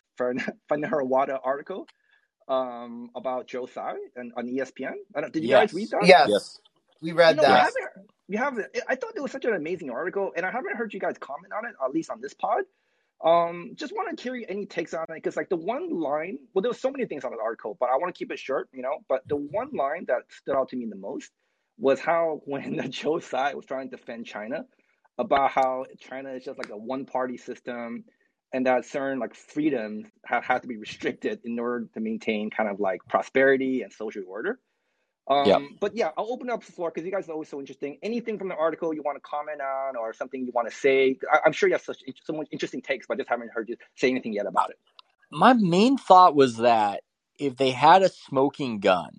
[0.70, 1.86] Fainaru-Wada article
[2.48, 4.94] um, about Joe Tsai and on ESPN.
[5.16, 6.10] I don't, did you guys read that?
[6.24, 6.58] Yes, Yes.
[7.02, 7.64] we You read know, I that.
[7.64, 8.08] haven't.
[8.28, 8.66] You haven't.
[8.88, 11.52] I thought it was such an amazing article, and I haven't heard you guys comment
[11.52, 12.64] on it, at least on this pod.
[13.24, 16.38] Um, just want to hear any takes on it because, like, the one line.
[16.52, 18.38] Well, there was so many things on the article, but I want to keep it
[18.38, 18.98] short, you know.
[19.08, 21.30] But the one line that stood out to me the most
[21.78, 24.64] was how when the Joe Tsai was trying to defend China
[25.18, 28.04] about how China is just like a one-party system,
[28.52, 32.68] and that certain like freedoms have had to be restricted in order to maintain kind
[32.68, 34.58] of like prosperity and social order.
[35.30, 35.62] Um, Yep.
[35.80, 37.98] but yeah, I'll open up the floor because you guys are always so interesting.
[38.02, 41.18] Anything from the article you want to comment on, or something you want to say?
[41.32, 43.68] I, I'm sure you have such so much interesting takes, but I just haven't heard
[43.68, 44.78] you say anything yet about it.
[45.30, 47.02] My main thought was that
[47.38, 49.10] if they had a smoking gun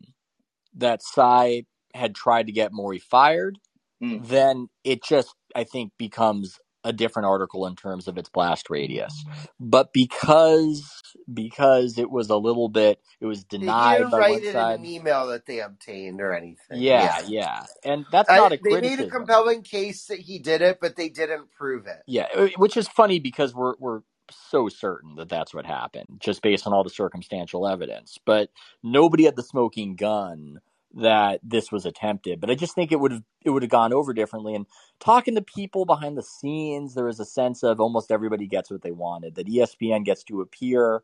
[0.75, 3.59] that Tsai had tried to get Morey fired,
[4.03, 4.23] Mm.
[4.23, 9.25] then it just I think becomes a different article in terms of its blast radius.
[9.59, 14.43] But because because it was a little bit it was denied didn't by write one
[14.43, 14.79] it in side.
[14.79, 16.91] an email that they obtained or anything.
[16.95, 17.21] Yeah, yeah.
[17.25, 17.65] yeah.
[17.85, 20.95] And that's I- not a they made a compelling case that he did it, but
[20.97, 22.03] they didn't prove it.
[22.07, 26.41] Yeah, uh, which is funny because we're we're so certain that that's what happened, just
[26.41, 28.17] based on all the circumstantial evidence.
[28.25, 28.49] But
[28.83, 30.59] nobody had the smoking gun
[30.95, 32.39] that this was attempted.
[32.39, 34.55] But I just think it would have it would have gone over differently.
[34.55, 34.65] And
[34.99, 38.81] talking to people behind the scenes, there is a sense of almost everybody gets what
[38.81, 39.35] they wanted.
[39.35, 41.03] That ESPN gets to appear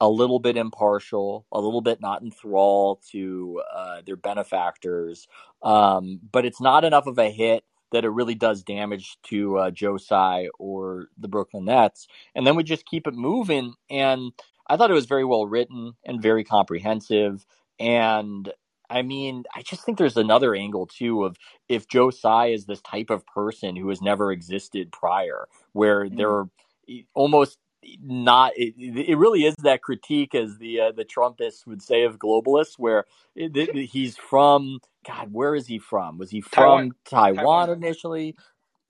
[0.00, 5.26] a little bit impartial, a little bit not in thrall to uh, their benefactors,
[5.62, 9.70] um, but it's not enough of a hit that it really does damage to uh,
[9.70, 12.06] Joe Tsai or the Brooklyn Nets.
[12.34, 13.74] And then we just keep it moving.
[13.90, 14.32] And
[14.68, 17.44] I thought it was very well written and very comprehensive.
[17.80, 18.52] And
[18.90, 21.36] I mean, I just think there's another angle too of
[21.68, 26.16] if Joe Tsai is this type of person who has never existed prior, where mm.
[26.16, 27.58] they're almost
[28.02, 32.18] not it, it, really is that critique as the uh, the trumpists would say of
[32.18, 33.04] globalists where
[33.36, 38.34] it, it, he's from god where is he from was he from taiwan, taiwan initially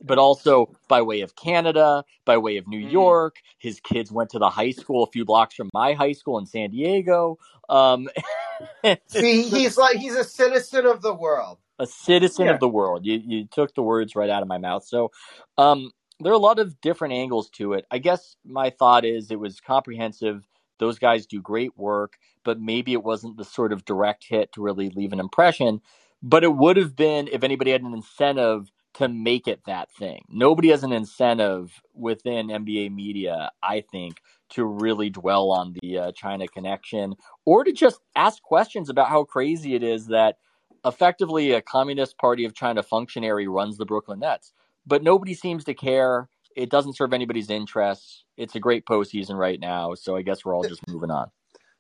[0.00, 2.92] but also by way of Canada, by way of New mm.
[2.92, 3.36] York.
[3.58, 6.46] His kids went to the high school a few blocks from my high school in
[6.46, 7.38] San Diego.
[7.68, 8.08] Um,
[9.06, 11.58] See, he's like he's a citizen of the world.
[11.78, 12.54] A citizen yeah.
[12.54, 13.06] of the world.
[13.06, 14.84] You you took the words right out of my mouth.
[14.84, 15.10] So,
[15.56, 17.86] um, there are a lot of different angles to it.
[17.90, 20.46] I guess my thought is it was comprehensive.
[20.78, 24.62] Those guys do great work, but maybe it wasn't the sort of direct hit to
[24.62, 25.80] really leave an impression.
[26.22, 30.24] But it would have been if anybody had an incentive to make it that thing.
[30.28, 36.12] Nobody has an incentive within NBA media, I think, to really dwell on the uh,
[36.12, 40.38] China connection or to just ask questions about how crazy it is that
[40.84, 44.52] effectively a Communist Party of China functionary runs the Brooklyn Nets.
[44.84, 46.28] But nobody seems to care.
[46.56, 48.24] It doesn't serve anybody's interests.
[48.36, 51.30] It's a great postseason right now, so I guess we're all just moving on.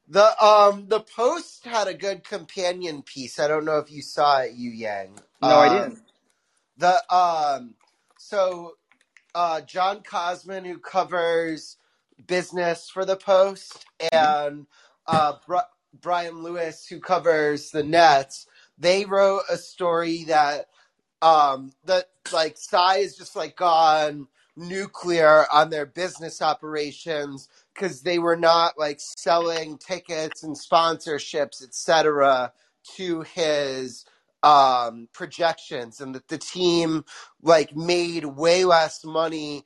[0.06, 3.38] The um the post had a good companion piece.
[3.38, 5.18] I don't know if you saw it, Yu Yang.
[5.42, 6.07] No, um, I didn't.
[6.78, 7.74] The um,
[8.18, 8.74] so
[9.34, 11.78] uh, John Kosman, who covers
[12.28, 14.66] business for the Post, and
[15.08, 15.58] uh, Br-
[16.00, 18.46] Brian Lewis, who covers the Nets,
[18.78, 20.66] they wrote a story that
[21.22, 28.18] um, that like Tsai is just like gone nuclear on their business operations because they
[28.18, 32.52] were not like selling tickets and sponsorships, etc.,
[32.96, 34.04] to his
[34.42, 37.04] um, projections and that the team
[37.42, 39.64] like made way less money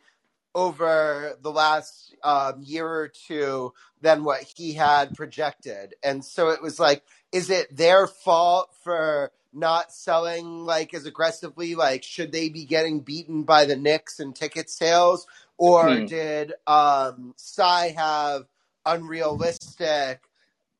[0.54, 5.94] over the last um, year or two than what he had projected.
[6.02, 11.74] And so it was like, is it their fault for not selling like as aggressively?
[11.74, 15.26] Like, should they be getting beaten by the Knicks and ticket sales?
[15.56, 16.06] Or hmm.
[16.06, 18.44] did um, Tsai have
[18.84, 20.20] unrealistic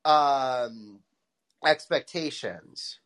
[0.05, 0.99] um,
[1.65, 2.99] expectations?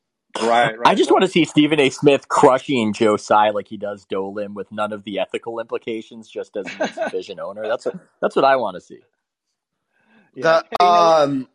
[0.43, 0.87] Right, right.
[0.87, 1.91] I just want to see Stephen A.
[1.91, 6.57] Smith crushing Joe Tsai like he does Dolan with none of the ethical implications, just
[6.57, 7.67] as a division owner.
[7.67, 9.01] That's what that's what I want to see.
[10.35, 10.63] Yeah.
[10.79, 11.49] The, um.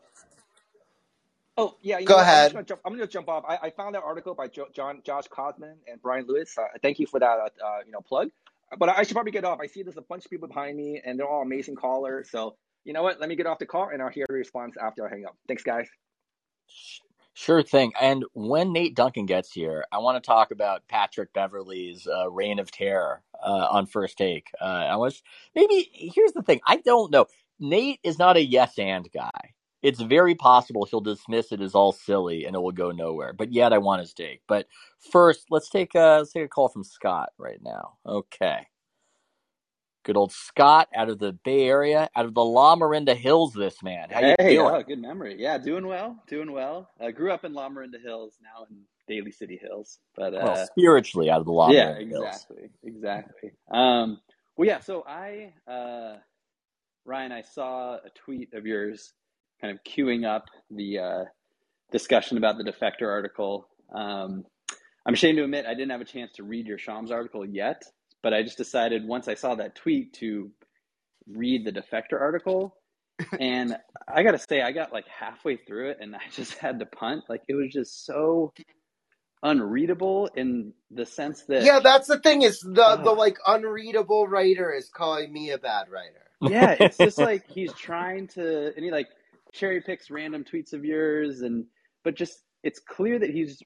[1.57, 2.01] Oh yeah.
[2.01, 2.51] go ahead.
[2.51, 3.43] I'm, gonna jump, I'm gonna jump off.
[3.47, 6.57] I, I found that article by jo- John Josh Kosman and Brian Lewis.
[6.57, 7.37] Uh, thank you for that.
[7.39, 8.29] Uh, uh, you know, plug.
[8.77, 9.59] But I should probably get off.
[9.61, 12.31] I see there's a bunch of people behind me, and they're all amazing callers.
[12.31, 13.19] So you know what?
[13.19, 15.35] Let me get off the call, and I'll hear the response after I hang up.
[15.47, 15.87] Thanks, guys.
[17.33, 17.93] Sure thing.
[17.99, 22.59] And when Nate Duncan gets here, I want to talk about Patrick Beverley's uh, reign
[22.59, 24.49] of terror uh, on first take.
[24.59, 25.23] Uh, I was
[25.55, 26.59] maybe here's the thing.
[26.67, 27.27] I don't know.
[27.59, 29.53] Nate is not a yes and guy.
[29.81, 33.33] It's very possible he'll dismiss it as all silly and it will go nowhere.
[33.33, 34.41] But yet, I want his take.
[34.47, 34.67] But
[35.11, 37.93] first, let's take a, let's take a call from Scott right now.
[38.05, 38.67] Okay.
[40.03, 43.53] Good old Scott out of the Bay Area, out of the La Lamorinda Hills.
[43.53, 44.73] This man, how you hey, doing?
[44.73, 45.35] Oh, good memory.
[45.37, 46.89] Yeah, doing well, doing well.
[46.99, 50.65] I grew up in La Lamorinda Hills, now in Daly City Hills, but uh, well,
[50.65, 52.71] spiritually out of the La Lamorinda yeah, exactly, Hills.
[52.83, 53.51] exactly.
[53.71, 54.19] Um,
[54.57, 54.79] well, yeah.
[54.79, 56.15] So I, uh,
[57.05, 59.13] Ryan, I saw a tweet of yours,
[59.61, 61.23] kind of queuing up the uh,
[61.91, 63.67] discussion about the defector article.
[63.93, 64.45] Um,
[65.05, 67.83] I'm ashamed to admit I didn't have a chance to read your Shams article yet.
[68.23, 70.51] But I just decided once I saw that tweet to
[71.27, 72.75] read the defector article.
[73.39, 76.79] and I got to say, I got like halfway through it and I just had
[76.79, 77.23] to punt.
[77.29, 78.53] Like it was just so
[79.43, 84.27] unreadable in the sense that yeah that's the thing is the uh, the like unreadable
[84.27, 88.85] writer is calling me a bad writer yeah it's just like he's trying to and
[88.85, 89.07] he like
[89.51, 91.65] cherry picks random tweets of yours and
[92.03, 93.63] but just it's clear that he's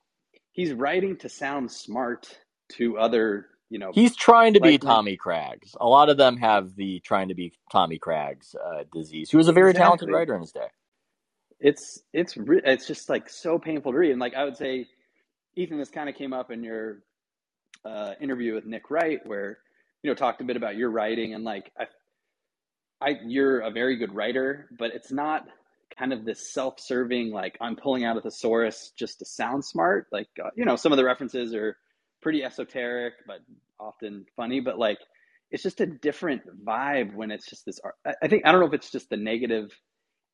[0.53, 2.39] he's writing to sound smart
[2.69, 5.75] to other you know he's trying to like, be Tommy Craggs.
[5.79, 9.29] A lot of them have the trying to be Tommy Craggs uh, disease.
[9.29, 9.85] He was a very exactly.
[9.85, 10.67] talented writer in his day.
[11.59, 14.87] It's it's it's just like so painful to read, and like I would say,
[15.55, 16.99] Ethan, this kind of came up in your
[17.85, 19.59] uh, interview with Nick Wright, where
[20.03, 21.85] you know talked a bit about your writing and like I,
[23.01, 25.47] I you're a very good writer, but it's not
[25.97, 30.07] kind of this self-serving like I'm pulling out a thesaurus just to sound smart.
[30.11, 31.77] Like uh, you know some of the references are
[32.25, 33.41] pretty esoteric, but
[33.79, 34.59] often funny.
[34.59, 34.97] But like,
[35.51, 37.79] it's just a different vibe when it's just this.
[38.23, 39.69] I think I don't know if it's just the negative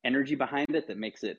[0.02, 1.36] energy behind it that makes it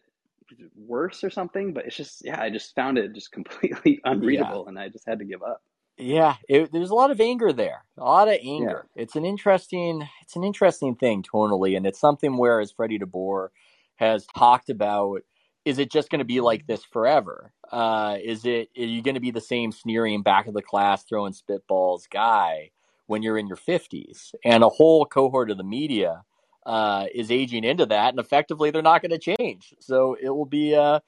[0.76, 1.74] worse or something.
[1.74, 4.70] But it's just yeah, I just found it just completely unreadable, yeah.
[4.70, 5.64] and I just had to give up.
[5.98, 7.84] Yeah, it, there's a lot of anger there.
[7.98, 8.88] A lot of anger.
[8.96, 9.04] Yeah.
[9.04, 13.50] It's an interesting, it's an interesting thing tonally, and it's something where, as Freddie DeBoer
[13.96, 15.22] has talked about,
[15.66, 17.52] is it just going to be like this forever?
[17.72, 18.70] Uh, is it?
[18.78, 22.72] Are you going to be the same sneering back of the class, throwing spitballs guy
[23.08, 24.34] when you're in your 50s?
[24.44, 26.24] And a whole cohort of the media
[26.66, 29.74] uh, is aging into that, and effectively they're not going to change.
[29.80, 30.76] So it will be.
[30.76, 31.00] Uh,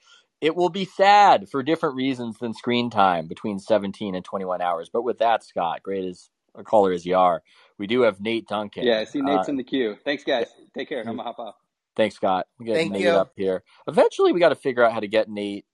[0.42, 4.90] it will be sad for different reasons than screen time between 17 and 21 hours.
[4.92, 7.42] But with that, Scott, great as a caller as you are,
[7.78, 8.84] we do have Nate Duncan.
[8.84, 9.96] Yeah, I see Nate's uh, in the queue.
[10.04, 10.48] Thanks, guys.
[10.78, 11.00] Take care.
[11.00, 11.56] I'm gonna hop off.
[11.96, 12.48] Thanks, Scott.
[12.60, 13.10] We get Thank Nate you.
[13.12, 13.64] up here.
[13.88, 15.66] Eventually, we got to figure out how to get Nate.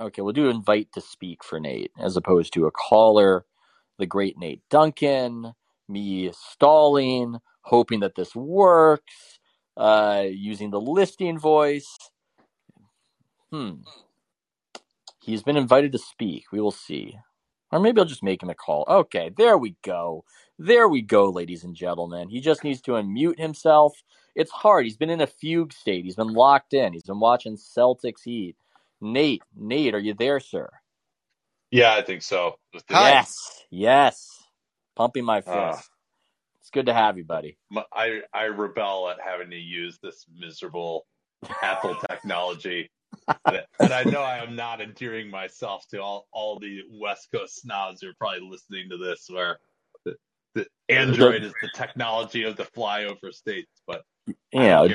[0.00, 3.46] Okay, we'll do invite to speak for Nate as opposed to a caller.
[3.98, 5.54] The great Nate Duncan.
[5.88, 9.38] Me stalling, hoping that this works.
[9.76, 11.98] Uh, using the listing voice.
[13.52, 13.82] Hmm.
[15.22, 16.44] He's been invited to speak.
[16.52, 17.16] We will see.
[17.72, 18.84] Or maybe I'll just make him a call.
[18.88, 20.24] Okay, there we go.
[20.58, 22.28] There we go, ladies and gentlemen.
[22.28, 24.02] He just needs to unmute himself.
[24.34, 24.84] It's hard.
[24.84, 26.04] He's been in a fugue state.
[26.04, 26.92] He's been locked in.
[26.92, 28.56] He's been watching Celtics Heat.
[29.00, 30.68] Nate, Nate, are you there, sir?
[31.70, 32.54] Yeah, I think so.
[32.88, 34.28] Yes, yes.
[34.94, 35.56] Pumping my fist.
[35.56, 35.76] Uh,
[36.60, 37.58] it's good to have you, buddy.
[37.92, 41.06] I I rebel at having to use this miserable
[41.62, 42.90] Apple technology
[43.80, 48.00] and I know I am not endearing myself to all, all the West Coast snobs
[48.00, 49.58] who are probably listening to this, where
[50.54, 53.70] the, the Android is the technology of the flyover states.
[53.86, 54.88] But you know,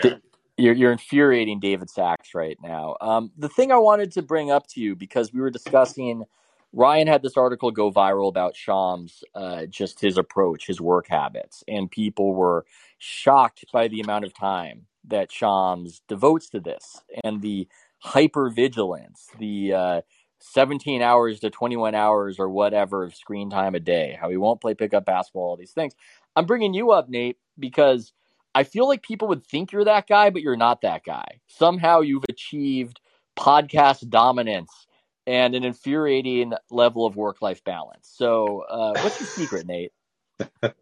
[0.57, 2.97] you're you're infuriating David Sacks right now.
[3.01, 6.23] Um, the thing I wanted to bring up to you because we were discussing.
[6.71, 11.63] Ryan had this article go viral about Shams, uh, just his approach, his work habits,
[11.67, 12.63] and people were
[12.99, 17.67] shocked by the amount of time that Shams devotes to this and the
[17.99, 20.01] hyper vigilance, the uh,
[20.39, 24.61] 17 hours to 21 hours or whatever of screen time a day, how he won't
[24.61, 25.93] play pickup basketball, all these things.
[26.35, 28.13] I'm bringing you up, Nate, because
[28.55, 31.39] I feel like people would think you're that guy, but you're not that guy.
[31.47, 32.99] Somehow you've achieved
[33.37, 34.87] podcast dominance
[35.27, 38.11] and an infuriating level of work life balance.
[38.11, 39.91] So, uh, what's your secret, Nate?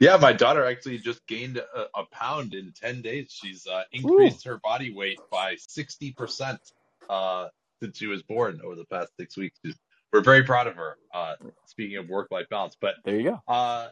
[0.00, 3.28] yeah, my daughter actually just gained a, a pound in 10 days.
[3.30, 4.50] She's uh, increased Ooh.
[4.50, 6.58] her body weight by 60%
[7.08, 7.48] uh,
[7.84, 9.58] since she was born over the past six weeks.
[10.12, 10.96] We're very proud of her.
[11.12, 11.34] Uh,
[11.66, 13.40] speaking of work life balance, but there you go.
[13.46, 13.88] Uh,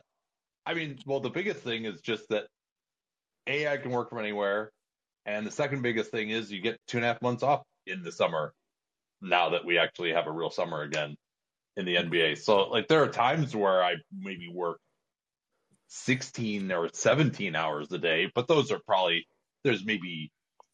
[0.64, 2.44] I mean, well, the biggest thing is just that
[3.46, 4.70] A, I can work from anywhere.
[5.26, 8.02] And the second biggest thing is you get two and a half months off in
[8.02, 8.54] the summer
[9.20, 11.16] now that we actually have a real summer again
[11.76, 12.38] in the NBA.
[12.38, 14.78] So like there are times where I maybe work
[15.88, 19.26] 16 or 17 hours a day, but those are probably
[19.64, 20.32] there's maybe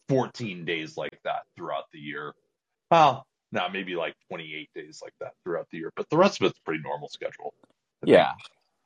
[0.09, 2.33] 14 days like that throughout the year.
[2.91, 6.51] Well, now maybe like 28 days like that throughout the year, but the rest of
[6.51, 7.55] it's pretty normal schedule.
[8.05, 8.29] I yeah.
[8.29, 8.39] Think.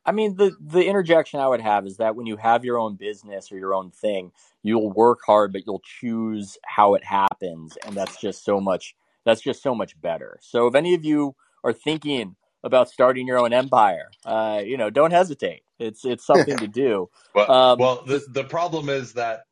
[0.04, 2.96] I mean, the the interjection I would have is that when you have your own
[2.96, 7.94] business or your own thing, you'll work hard, but you'll choose how it happens, and
[7.94, 8.96] that's just so much.
[9.24, 10.38] That's just so much better.
[10.42, 12.34] So, if any of you are thinking
[12.64, 15.62] about starting your own empire, uh, you know, don't hesitate.
[15.78, 17.08] It's it's something to do.
[17.34, 19.42] well, um, well, the the problem is that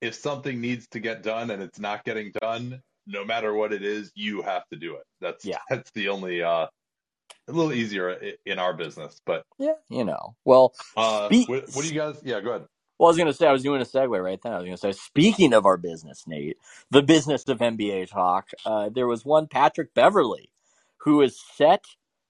[0.00, 3.82] if something needs to get done and it's not getting done, no matter what it
[3.82, 5.04] is, you have to do it.
[5.20, 5.58] That's yeah.
[5.68, 6.66] that's the only uh,
[7.48, 10.36] a little easier in our business, but yeah, you know.
[10.44, 12.20] Well, uh, spe- what, what do you guys?
[12.22, 12.66] Yeah, go ahead.
[12.98, 14.52] Well, I was going to say, I was doing a segue right then.
[14.52, 16.58] I was going to say, speaking of our business, Nate,
[16.90, 20.50] the business of NBA talk, uh, there was one Patrick Beverley
[20.98, 21.84] who has set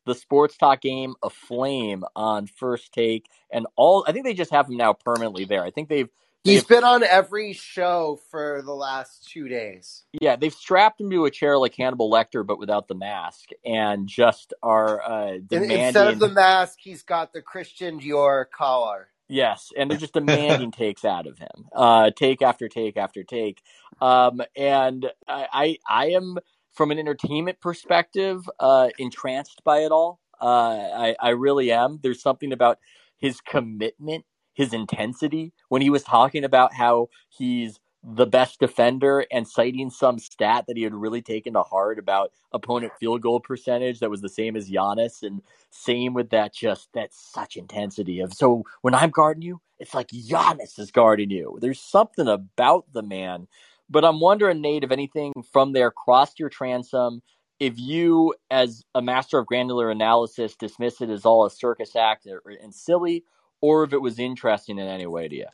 [0.04, 4.68] the sports talk game aflame on first take and all I think they just have
[4.68, 5.62] him now permanently there.
[5.62, 6.08] I think they've
[6.44, 10.04] He's been on every show for the last two days.
[10.20, 14.08] Yeah, they've strapped him to a chair like Hannibal Lecter, but without the mask, and
[14.08, 15.80] just are uh, demanding.
[15.80, 19.08] Instead of the mask, he's got the Christian Dior collar.
[19.28, 23.60] Yes, and they're just demanding takes out of him, uh, take after take after take,
[24.00, 26.38] um, and I, I, I am
[26.72, 30.20] from an entertainment perspective, uh, entranced by it all.
[30.40, 31.98] Uh, I, I really am.
[32.02, 32.78] There's something about
[33.18, 34.24] his commitment,
[34.54, 40.18] his intensity when he was talking about how he's the best defender and citing some
[40.18, 44.20] stat that he had really taken to heart about opponent field goal percentage that was
[44.20, 48.94] the same as Giannis and same with that just that such intensity of so when
[48.94, 51.58] I'm guarding you, it's like Giannis is guarding you.
[51.60, 53.48] There's something about the man
[53.88, 57.22] but I'm wondering, Nate, if anything from there crossed your transom,
[57.58, 62.26] if you, as a master of granular analysis, dismiss it as all a circus act
[62.26, 63.24] and silly,
[63.60, 65.46] or if it was interesting in any way to you.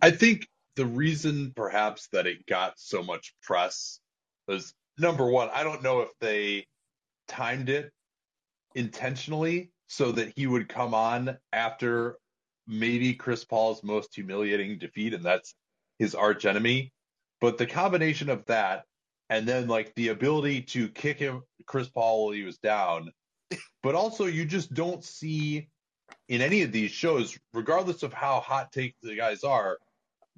[0.00, 4.00] I think the reason perhaps that it got so much press
[4.48, 6.66] was number one, I don't know if they
[7.28, 7.90] timed it
[8.74, 12.16] intentionally so that he would come on after
[12.66, 15.54] maybe Chris Paul's most humiliating defeat, and that's
[15.98, 16.92] his arch enemy.
[17.40, 18.84] But the combination of that
[19.28, 23.10] and then like the ability to kick him Chris Paul while he was down,
[23.82, 25.68] but also you just don't see
[26.28, 29.78] in any of these shows, regardless of how hot take the guys are,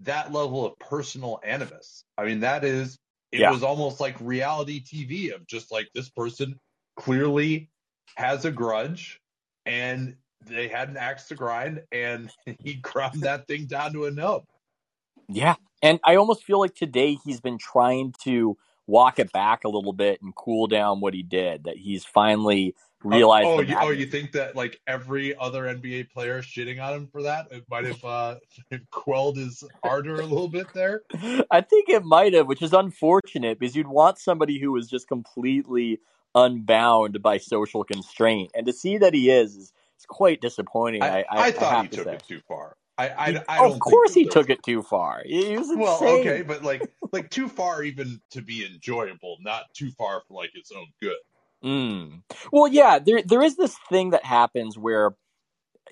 [0.00, 2.04] that level of personal animus.
[2.18, 2.98] I mean, that is
[3.32, 3.50] it Yeah.
[3.50, 6.58] was almost like reality TV of just like this person
[6.96, 7.70] clearly
[8.16, 9.20] has a grudge
[9.66, 10.16] and
[10.46, 14.44] they had an axe to grind and he ground that thing down to a nub.
[15.28, 15.56] Yeah.
[15.82, 18.56] And I almost feel like today he's been trying to
[18.86, 22.74] walk it back a little bit and cool down what he did, that he's finally
[23.04, 23.46] realized.
[23.46, 27.22] Oh, you, oh, you think that like every other NBA player shitting on him for
[27.22, 28.36] that, it might have uh,
[28.90, 31.02] quelled his ardor a little bit there?
[31.50, 35.08] I think it might have, which is unfortunate because you'd want somebody who was just
[35.08, 36.00] completely
[36.34, 38.50] unbound by social constraint.
[38.54, 41.02] And to see that he is is, is quite disappointing.
[41.02, 42.14] I, I, I, I thought he to took say.
[42.14, 42.76] it too far.
[42.98, 45.22] I, I, I don't of course, he took it too far.
[45.24, 45.78] He was insane.
[45.80, 50.34] Well, okay, but like like too far even to be enjoyable, not too far for
[50.34, 51.16] like its own good.
[51.64, 52.22] Mm.
[52.52, 55.14] Well, yeah, there there is this thing that happens where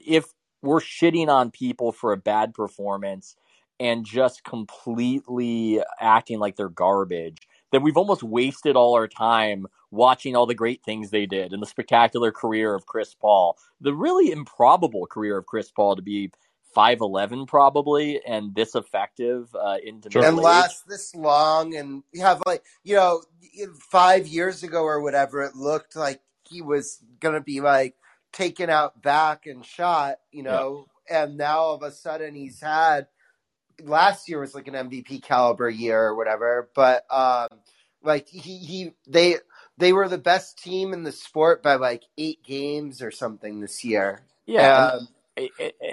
[0.04, 0.26] if
[0.62, 3.36] we're shitting on people for a bad performance
[3.78, 10.36] and just completely acting like they're garbage, then we've almost wasted all our time watching
[10.36, 14.32] all the great things they did and the spectacular career of Chris Paul, the really
[14.32, 16.30] improbable career of Chris Paul to be
[16.76, 20.24] 5'11 probably and this effective uh, into Sure.
[20.24, 23.22] and last this long and you have like you know
[23.90, 27.94] five years ago or whatever it looked like he was gonna be like
[28.32, 33.06] taken out back and shot you know and now all of a sudden he's had
[33.82, 37.48] last year was like an mvp caliber year or whatever but um
[38.02, 39.36] like he he they
[39.80, 43.82] they were the best team in the sport by like eight games or something this
[43.84, 44.20] year.
[44.46, 45.08] Yeah, um,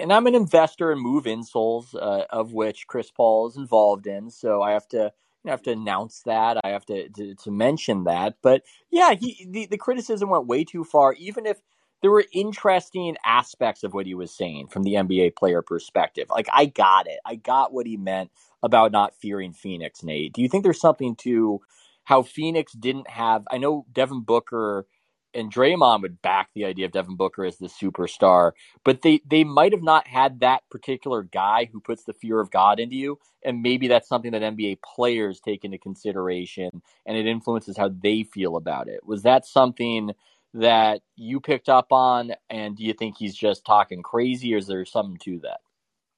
[0.00, 4.30] and I'm an investor in Move Insoles, uh, of which Chris Paul is involved in.
[4.30, 5.12] So I have to
[5.46, 6.58] have to announce that.
[6.64, 8.36] I have to, to to mention that.
[8.42, 11.14] But yeah, he the, the criticism went way too far.
[11.14, 11.60] Even if
[12.02, 16.48] there were interesting aspects of what he was saying from the NBA player perspective, like
[16.52, 17.18] I got it.
[17.24, 18.30] I got what he meant
[18.62, 20.02] about not fearing Phoenix.
[20.02, 21.60] Nate, do you think there's something to
[22.04, 23.46] how Phoenix didn't have?
[23.50, 24.86] I know Devin Booker
[25.34, 28.52] and Draymond would back the idea of Devin Booker as the superstar
[28.84, 32.50] but they they might have not had that particular guy who puts the fear of
[32.50, 37.26] God into you, and maybe that's something that NBA players take into consideration, and it
[37.26, 39.04] influences how they feel about it.
[39.04, 40.12] Was that something
[40.54, 44.66] that you picked up on, and do you think he's just talking crazy, or is
[44.66, 45.60] there something to that?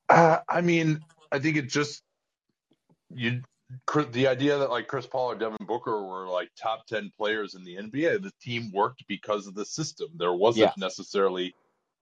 [0.08, 1.00] Uh, I mean,
[1.32, 2.02] I think it just
[3.12, 3.42] you
[4.12, 7.64] the idea that like Chris Paul or Devin Booker were like top ten players in
[7.64, 8.22] the NBA.
[8.22, 10.08] The team worked because of the system.
[10.16, 10.84] There wasn't Yeah.
[10.84, 11.54] necessarily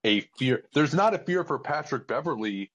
[0.05, 0.65] a fear.
[0.75, 2.71] There's not a fear for Patrick Beverley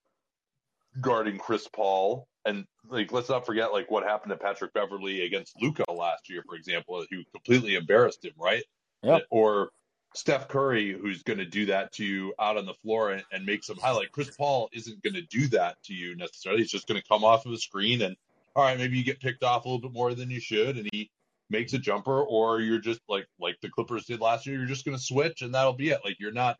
[1.01, 2.27] guarding Chris Paul.
[2.45, 6.43] And like, let's not forget like what happened to Patrick Beverley against Luka last year,
[6.47, 8.63] for example, who completely embarrassed him, right?
[9.01, 9.23] Yep.
[9.29, 9.69] Or
[10.13, 13.45] Steph Curry, who's going to do that to you out on the floor and, and
[13.45, 14.11] make some highlight.
[14.11, 16.61] Chris Paul isn't going to do that to you necessarily.
[16.61, 18.15] He's just going to come off of the screen and,
[18.55, 20.87] all right, maybe you get picked off a little bit more than you should, and
[20.91, 21.09] he
[21.49, 24.57] makes a jumper, or you're just like like the Clippers did last year.
[24.57, 26.01] You're just going to switch, and that'll be it.
[26.03, 26.57] Like you're not,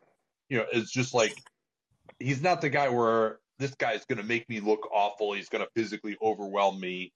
[0.48, 1.36] you know, it's just like
[2.18, 5.32] he's not the guy where this guy's going to make me look awful.
[5.32, 7.12] He's going to physically overwhelm me.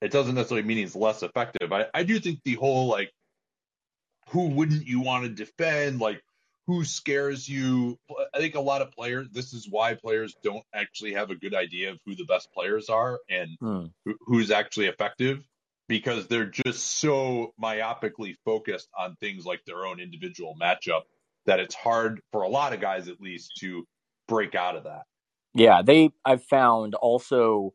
[0.00, 1.72] It doesn't necessarily mean he's less effective.
[1.72, 3.12] I, I do think the whole like
[4.30, 6.00] who wouldn't you want to defend?
[6.00, 6.22] Like,
[6.66, 7.98] who scares you?
[8.34, 11.54] I think a lot of players, this is why players don't actually have a good
[11.54, 13.86] idea of who the best players are and Hmm.
[14.04, 15.46] who- who's actually effective
[15.88, 21.02] because they're just so myopically focused on things like their own individual matchup
[21.46, 23.86] that it's hard for a lot of guys, at least, to
[24.26, 25.04] break out of that.
[25.54, 27.72] Yeah, they I've found also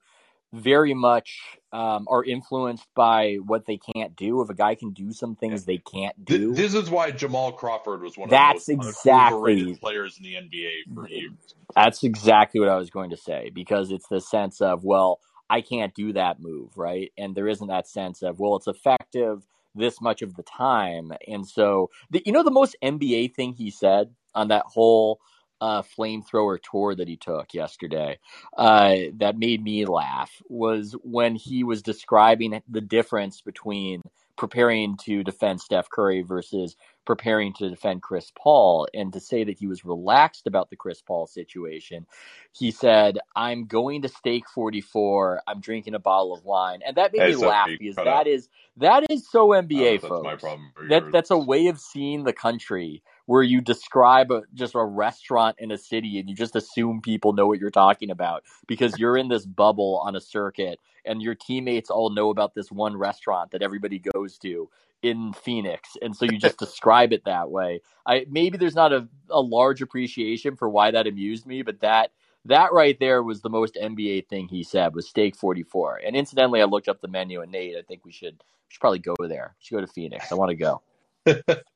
[0.54, 1.40] very much
[1.72, 4.42] um, are influenced by what they can't do.
[4.42, 8.02] If a guy can do some things they can't do, This is why Jamal Crawford
[8.02, 11.32] was one of That's the most exactly- players in the NBA for years.
[11.74, 15.62] That's exactly what I was going to say because it's the sense of, well, I
[15.62, 17.12] can't do that move, right?
[17.18, 21.14] And there isn't that sense of, well, it's effective this much of the time.
[21.28, 25.20] And so, the, you know, the most NBA thing he said on that whole
[25.62, 28.20] uh, flamethrower tour that he took yesterday
[28.58, 34.02] uh, that made me laugh was when he was describing the difference between
[34.38, 39.60] preparing to defend Steph Curry versus preparing to defend Chris Paul and to say that
[39.60, 42.08] he was relaxed about the Chris Paul situation.
[42.54, 45.42] He said, I'm going to Steak 44.
[45.48, 46.80] I'm drinking a bottle of wine.
[46.86, 48.28] And that made Hey, me Sophie, laugh because that out.
[48.28, 50.42] is that is so NBA that's my folks.
[50.42, 54.76] problem or That that's a way of seeing the country where you describe a, just
[54.76, 58.44] a restaurant in a city and you just assume people know what you're talking about
[58.68, 62.70] because you're in this bubble on a circuit and your teammates all know about this
[62.70, 64.70] one restaurant that everybody goes to
[65.02, 67.80] in Phoenix, and so you just describe it that way.
[68.06, 72.12] I maybe there's not a, a large appreciation for why that amused me, but that
[72.46, 76.02] that right there was the most NBA thing he said was steak 44.
[76.06, 78.82] And incidentally, I looked up the menu and Nate, I think we should we should
[78.82, 79.56] probably go there.
[79.58, 80.34] We should go to Phoenix.
[80.34, 80.82] I want to go.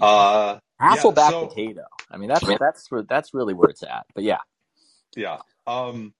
[0.00, 1.84] uh, Hasselback yeah, so, potato.
[2.10, 4.06] I mean, that's that's where that's really where it's at.
[4.14, 4.40] But yeah,
[5.16, 5.38] yeah.
[5.66, 6.12] Um,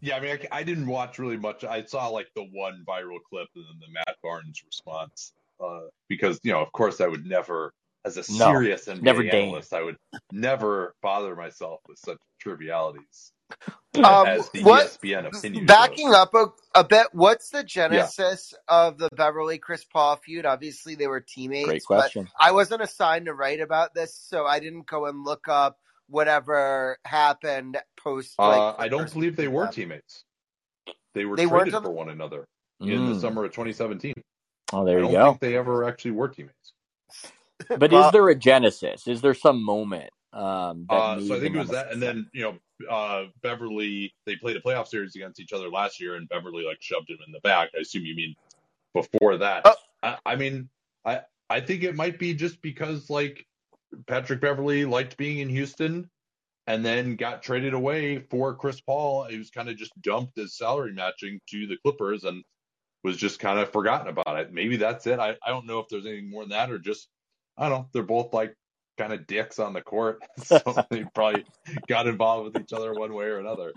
[0.00, 1.64] yeah, I mean, I, I, didn't watch really much.
[1.64, 6.40] I saw like the one viral clip and then the Matt Barnes response uh, because,
[6.42, 7.72] you know, of course, I would never,
[8.04, 9.48] as a No, serious NBA never deign.
[9.48, 9.96] analyst, I would
[10.32, 13.32] never bother myself with such trivialities
[14.04, 16.14] Um, as the what ESPN opinion backing shows.
[16.14, 17.08] up a, a bit?
[17.12, 20.46] What's the genesis of the Beverley Chris Paul feud?
[20.46, 21.20] Obviously, they were
[21.62, 22.28] great teammates, but question.
[22.40, 25.78] I wasn't assigned to write about this, so I didn't go and look up
[26.08, 28.36] whatever happened post.
[28.38, 30.24] Uh, I don't believe they were teammates.
[31.14, 32.46] They were They traded on for one another
[32.84, 33.20] in the Mm.
[33.20, 34.14] summer of 2017.
[34.72, 35.24] Oh, I there you don't go.
[35.24, 36.74] think they ever actually were teammates.
[37.76, 39.06] But is there a genesis?
[39.08, 42.02] Is there some moment um, that Uh, so I think it was the that, and
[42.02, 42.58] then you know,
[42.90, 44.14] uh, Beverley.
[44.26, 47.18] They played a playoff series against each other last year, and Beverley like shoved him
[47.26, 47.70] in the back.
[47.76, 48.34] I assume you mean
[48.92, 49.62] before that.
[49.64, 50.68] Oh, I, I mean,
[51.04, 53.46] I I think it might be just because like
[54.06, 56.10] Patrick Beverley liked being in Houston,
[56.66, 59.24] and then got traded away for Chris Paul.
[59.24, 62.42] He was kind of just dumped as salary matching to the Clippers, and
[63.02, 64.52] was just kind of forgotten about it.
[64.52, 65.18] Maybe that's it.
[65.18, 67.08] I I don't know if there's anything more than that, or just
[67.56, 67.88] I don't know.
[67.92, 68.56] They're both like
[68.96, 71.44] kind of dicks on the court, so they probably
[71.88, 73.72] got involved with each other one way or another.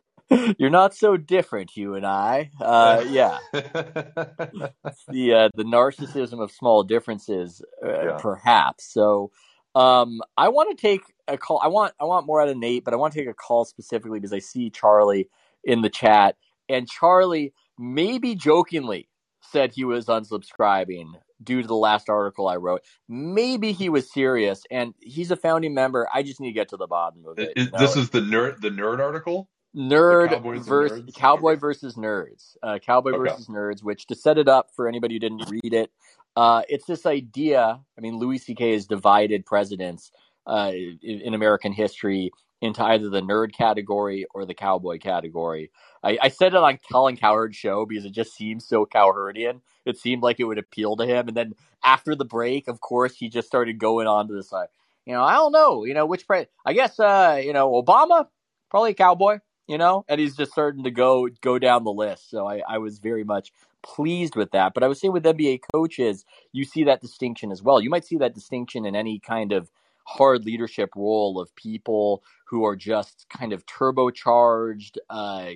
[0.57, 2.51] You're not so different, you and I.
[2.59, 8.17] Uh, yeah, the uh, the narcissism of small differences, uh, yeah.
[8.19, 8.91] perhaps.
[8.91, 9.31] So,
[9.73, 11.61] um, I want to take a call.
[11.63, 13.63] I want I want more out of Nate, but I want to take a call
[13.63, 15.29] specifically because I see Charlie
[15.63, 16.35] in the chat,
[16.67, 19.07] and Charlie maybe jokingly
[19.41, 21.13] said he was unsubscribing
[21.43, 22.83] due to the last article I wrote.
[23.09, 26.07] Maybe he was serious, and he's a founding member.
[26.13, 27.57] I just need to get to the bottom of it.
[27.63, 29.49] You know, This is the nerd the nerd article.
[29.77, 30.35] Nerd
[30.67, 31.61] versus cowboy Okay.
[31.61, 33.15] versus nerds uh, cowboy Okay.
[33.15, 35.93] versus nerds which to set it up for anybody who didn't read it
[36.35, 40.11] uh, it's this idea i mean louis ck has divided presidents
[40.49, 45.71] uh, in, in american history into either the nerd category or the cowboy category
[46.03, 49.97] I, I said it on colin cowherd's show because it just seems so cowherdian it
[49.97, 51.53] seemed like it would appeal to him and then
[51.83, 54.65] after the break of course he just started going on to this uh,
[55.05, 58.27] you know i don't know you know which pre- i guess uh, you know obama
[58.69, 62.29] probably a cowboy you know, and he's just starting to go go down the list.
[62.29, 63.51] So I, I was very much
[63.83, 64.73] pleased with that.
[64.73, 67.81] But I was saying with NBA coaches, you see that distinction as well.
[67.81, 69.69] You might see that distinction in any kind of
[70.05, 75.51] hard leadership role of people who are just kind of turbocharged, uh,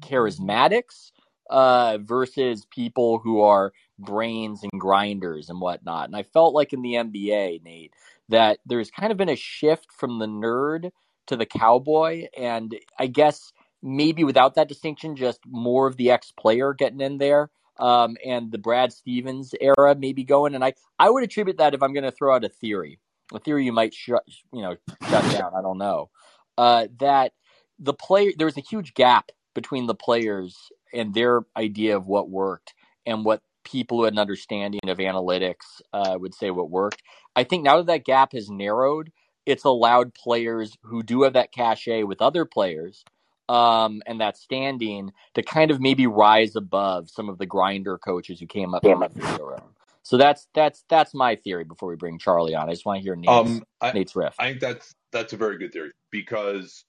[0.00, 1.12] charismatics,
[1.50, 6.06] uh, versus people who are brains and grinders and whatnot.
[6.06, 7.92] And I felt like in the NBA, Nate,
[8.28, 10.90] that there's kind of been a shift from the nerd
[11.26, 16.32] to the cowboy, and I guess maybe without that distinction, just more of the ex
[16.32, 17.50] player getting in there.
[17.78, 21.82] Um, and the Brad Stevens era maybe going, and I, I would attribute that if
[21.82, 22.98] I'm going to throw out a theory,
[23.32, 24.22] a theory you might shut,
[24.52, 24.76] you know,
[25.08, 25.52] shut down.
[25.56, 26.10] I don't know.
[26.58, 27.32] Uh, that
[27.78, 30.56] the player there was a huge gap between the players
[30.92, 32.74] and their idea of what worked
[33.06, 37.02] and what people who had an understanding of analytics uh, would say what worked.
[37.36, 39.12] I think now that that gap has narrowed,
[39.46, 43.04] it's allowed players who do have that cachet with other players
[43.48, 48.40] um, and that standing to kind of maybe rise above some of the grinder coaches
[48.40, 49.62] who came up in the era.
[50.02, 51.64] So that's that's that's my theory.
[51.64, 54.34] Before we bring Charlie on, I just want to hear Nate's Um, I, Nate's riff.
[54.38, 56.84] I think that's that's a very good theory because,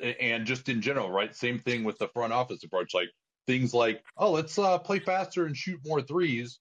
[0.00, 1.34] and just in general, right?
[1.34, 2.94] Same thing with the front office approach.
[2.94, 3.10] Like
[3.46, 6.60] things like, oh, let's uh, play faster and shoot more threes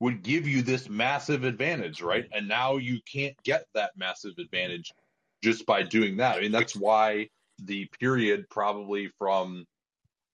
[0.00, 2.26] would give you this massive advantage, right?
[2.32, 4.92] And now you can't get that massive advantage
[5.42, 6.36] just by doing that.
[6.36, 7.28] I mean, that's why
[7.58, 9.64] the period probably from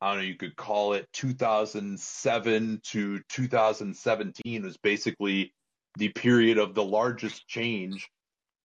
[0.01, 5.53] I don't know, you could call it 2007 to 2017 was basically
[5.99, 8.09] the period of the largest change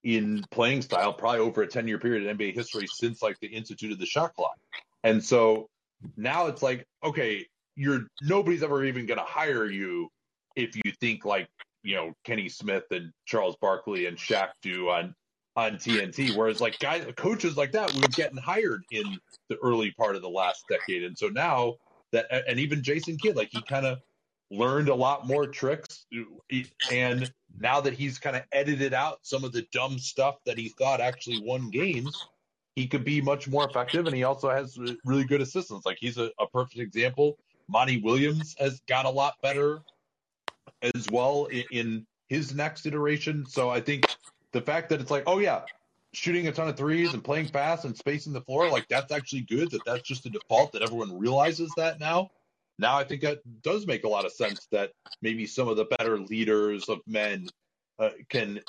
[0.04, 3.48] in playing style, probably over a 10 year period in NBA history since like the
[3.48, 4.58] institute of the shot clock.
[5.04, 5.68] And so
[6.16, 10.10] now it's like, okay, you're nobody's ever even going to hire you
[10.56, 11.50] if you think like,
[11.84, 15.14] you know, Kenny Smith and Charles Barkley and Shaq do on
[15.56, 16.36] on TNT.
[16.36, 19.18] Whereas like guys, coaches like that were getting hired in
[19.50, 21.04] the early part of the last decade.
[21.04, 21.76] And so now
[22.12, 24.00] that, and even Jason Kidd, like he kind of
[24.52, 26.06] learned a lot more tricks.
[26.92, 30.70] And now that he's kind of edited out some of the dumb stuff that he
[30.70, 32.28] thought actually won games,
[32.76, 34.06] he could be much more effective.
[34.06, 35.86] And he also has really good assistants.
[35.86, 37.38] Like he's a, a perfect example.
[37.68, 39.80] Monty Williams has got a lot better
[40.82, 43.46] as well in, in his next iteration.
[43.48, 44.06] So I think
[44.52, 45.62] the fact that it's like, oh yeah,
[46.14, 49.42] shooting a ton of threes and playing fast and spacing the floor, like that's actually
[49.42, 49.72] good.
[49.72, 52.30] That that's just a default that everyone realizes that now.
[52.80, 54.92] Now I think that does make a lot of sense that
[55.22, 57.48] maybe some of the better leaders of men
[58.00, 58.60] uh, can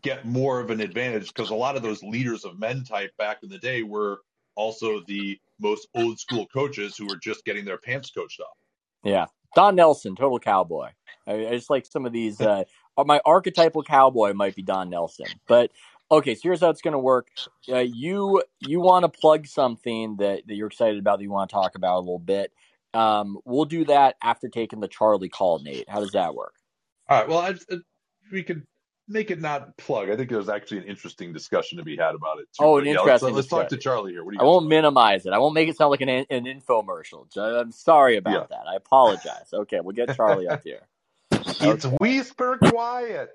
[0.00, 3.38] get more of an advantage because a lot of those leaders of men type back
[3.42, 4.20] in the day were
[4.54, 8.56] also the most old school coaches who were just getting their pants coached off.
[9.04, 9.26] Yeah.
[9.54, 10.88] Don Nelson, total cowboy.
[11.26, 12.40] I, I just like some of these.
[12.52, 12.64] Uh,
[12.96, 15.70] my archetypal cowboy might be Don Nelson, but
[16.10, 16.34] okay.
[16.34, 17.28] So here's how it's going to work.
[17.68, 21.50] Uh, you you want to plug something that, that you're excited about that you want
[21.50, 22.52] to talk about a little bit.
[22.94, 25.88] Um, we'll do that after taking the Charlie call, Nate.
[25.88, 26.54] How does that work?
[27.08, 27.28] All right.
[27.28, 27.78] Well, I, I,
[28.30, 28.66] we could
[29.08, 30.10] make it not plug.
[30.10, 32.48] I think there's actually an interesting discussion to be had about it.
[32.56, 32.64] Too.
[32.64, 33.34] Oh, an yeah, interesting.
[33.34, 34.24] Let's, let's talk to Charlie here.
[34.38, 35.32] I won't minimize it.
[35.32, 37.26] I won't make it sound like an, an infomercial.
[37.36, 38.46] I'm sorry about yeah.
[38.56, 38.68] that.
[38.68, 39.52] I apologize.
[39.52, 40.82] Okay, we'll get Charlie up here.
[41.60, 41.96] It's okay.
[42.00, 43.30] whisper quiet.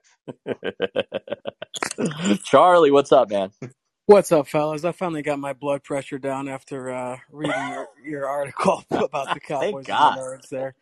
[2.43, 3.51] Charlie, what's up, man?
[4.05, 4.85] What's up, fellas?
[4.85, 9.39] I finally got my blood pressure down after uh, reading your, your article about the
[9.39, 10.75] Cowboys and the Nerds there.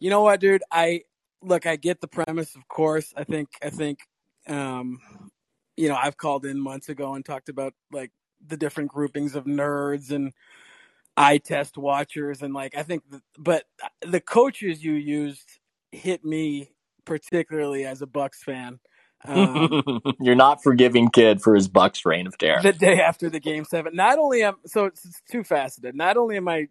[0.00, 0.62] You know what, dude?
[0.70, 1.02] I
[1.42, 3.12] look, I get the premise, of course.
[3.16, 3.98] I think I think
[4.46, 4.98] um,
[5.76, 8.12] you know, I've called in months ago and talked about like
[8.46, 10.32] the different groupings of nerds and
[11.16, 13.64] eye test watchers and like I think the, but
[14.02, 15.60] the coaches you used
[15.94, 16.70] hit me
[17.04, 18.80] particularly as a Bucks fan.
[19.24, 22.60] Um, You're not forgiving Kidd for his Bucks reign of terror.
[22.62, 23.94] The day after the game seven.
[23.94, 25.94] Not only am so it's, it's two faceted.
[25.94, 26.68] Not only am I,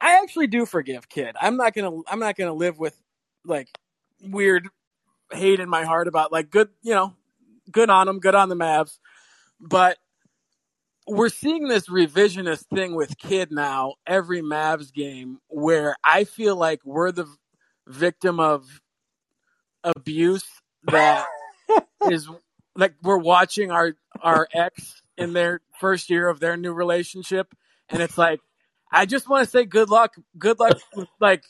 [0.00, 1.36] I actually do forgive Kidd.
[1.40, 3.00] I'm not gonna I'm not gonna live with
[3.44, 3.68] like
[4.20, 4.68] weird
[5.32, 7.14] hate in my heart about like good you know
[7.70, 8.98] good on them, good on the Mavs,
[9.60, 9.98] but
[11.06, 16.80] we're seeing this revisionist thing with Kidd now every Mavs game where I feel like
[16.84, 17.26] we're the
[17.88, 18.80] victim of
[19.82, 20.44] abuse
[20.84, 21.26] that
[22.10, 22.28] is
[22.76, 27.54] like we're watching our our ex in their first year of their new relationship
[27.88, 28.40] and it's like
[28.90, 30.78] I just want to say good luck good luck
[31.20, 31.44] like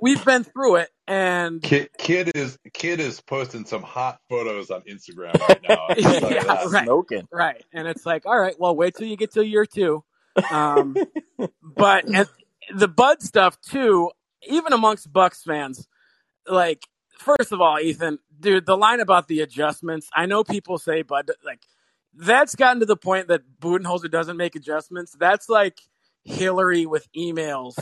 [0.00, 4.70] we, have been through it and Kidd, Kidd, is Kidd is posting some hot photos
[4.70, 5.86] on Instagram right now.
[5.96, 7.28] Yeah, right, smoking.
[7.30, 10.04] Right and it's like all right well wait till you get to year two.
[10.50, 10.96] Um,
[11.62, 12.06] but
[12.74, 14.10] the bud stuff too
[14.48, 15.86] even amongst bucks fans
[16.48, 16.86] like
[17.22, 20.08] first of all, Ethan, dude, the line about the adjustments.
[20.14, 21.60] I know people say, but like
[22.14, 25.16] that's gotten to the point that Budenholzer doesn't make adjustments.
[25.18, 25.80] That's like
[26.24, 27.74] Hillary with emails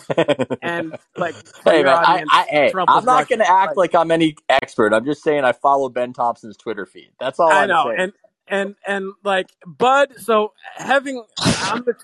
[0.63, 1.35] and like.
[1.65, 4.93] Hey man, I, hey, I'm not going to act like, like, I'm any expert.
[4.93, 7.11] I'm just saying I follow Ben Thompson's Twitter feed.
[7.19, 7.87] That's all I I'm know.
[7.89, 8.01] Saying.
[8.01, 8.13] And
[8.49, 10.15] and and like Bud.
[10.19, 11.95] So having I'm the,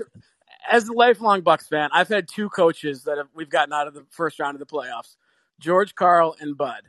[0.71, 3.95] as a lifelong Bucks fan, I've had two coaches that have, we've gotten out of
[3.95, 5.17] the first round of the playoffs.
[5.59, 6.83] George Karl and Bud.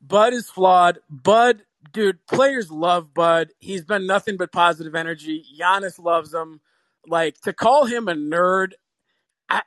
[0.00, 0.98] Bud is flawed.
[1.08, 1.62] Bud,
[1.92, 3.50] dude, players love Bud.
[3.60, 5.44] He's been nothing but positive energy.
[5.58, 6.60] Giannis loves him.
[7.06, 8.72] Like to call him a nerd.
[9.48, 9.62] I,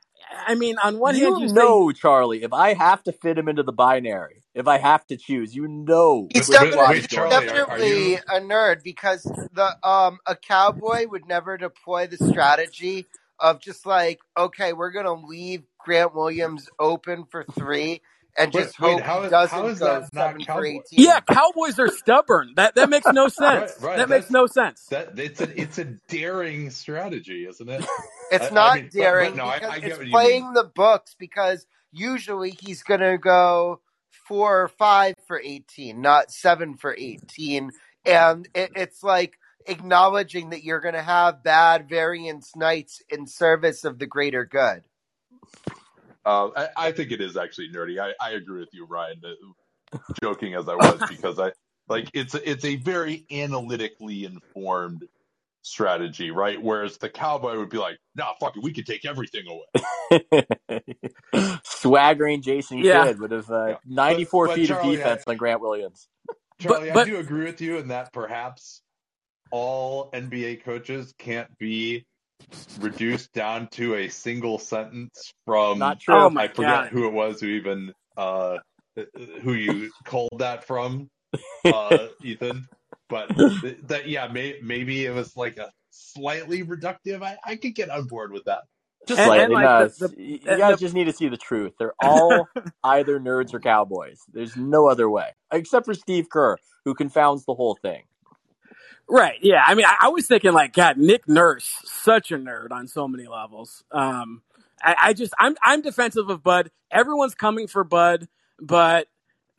[0.46, 3.36] I mean, on one you hand, you know, say, Charlie, if I have to fit
[3.36, 8.16] him into the binary, if I have to choose, you know, he's definitely, Charlie, definitely
[8.16, 13.06] are, are a nerd because the um a cowboy would never deploy the strategy
[13.38, 18.00] of just like, okay, we're gonna leave Grant Williams open for three
[18.38, 20.82] and just wait, hope how is, doesn't how is go seven for eighteen.
[20.92, 22.54] Yeah, Cowboys are stubborn.
[22.56, 23.74] That that makes no sense.
[23.80, 23.96] right, right.
[23.98, 24.86] That makes no sense.
[24.90, 27.84] That it's a it's a daring strategy, isn't it?
[28.28, 31.14] It's I, not I mean, daring but, but no, because I, it's playing the books
[31.16, 33.80] because usually he's gonna go
[34.26, 37.70] four or five for eighteen, not seven for eighteen,
[38.04, 43.98] and it, it's like acknowledging that you're gonna have bad variance nights in service of
[43.98, 44.82] the greater good.
[46.24, 48.00] Uh, I, I, think it is actually nerdy.
[48.00, 49.22] I, I agree with you, Ryan.
[50.20, 51.52] Joking as I was, because I
[51.88, 55.04] like it's it's a very analytically informed
[55.66, 56.62] strategy, right?
[56.62, 60.80] Whereas the cowboy would be like, "Nah, fuck it, we could take everything away."
[61.64, 63.04] Swaggering Jason yeah.
[63.04, 63.76] Kidd would have uh, yeah.
[63.86, 66.08] 94 but, but feet Charlie, of defense I, on Grant Williams.
[66.60, 68.80] Charlie, but, but, I do agree with you in that perhaps
[69.50, 72.06] all NBA coaches can't be
[72.78, 76.14] reduced down to a single sentence from not true.
[76.14, 76.88] Oh I forget God.
[76.88, 78.58] who it was who even uh,
[79.42, 81.10] who you called that from,
[81.64, 82.66] uh, Ethan.
[83.08, 83.28] But
[83.88, 87.22] that yeah, may, maybe it was like a slightly reductive.
[87.22, 88.62] I, I could get on board with that.
[89.06, 91.28] Just And- like, and, like, no, the- the- you guys the- just need to see
[91.28, 91.74] the truth.
[91.78, 92.48] They're all
[92.84, 94.20] either nerds or cowboys.
[94.32, 98.02] There's no other way, except for Steve Kerr, who confounds the whole thing.
[99.08, 99.38] Right.
[99.40, 99.62] Yeah.
[99.64, 103.06] I mean, I, I was thinking like, God, Nick Nurse, such a nerd on so
[103.06, 103.84] many levels.
[103.92, 104.42] Um,
[104.82, 106.72] I, I just, I'm, I'm defensive of Bud.
[106.90, 108.26] Everyone's coming for Bud,
[108.60, 109.06] but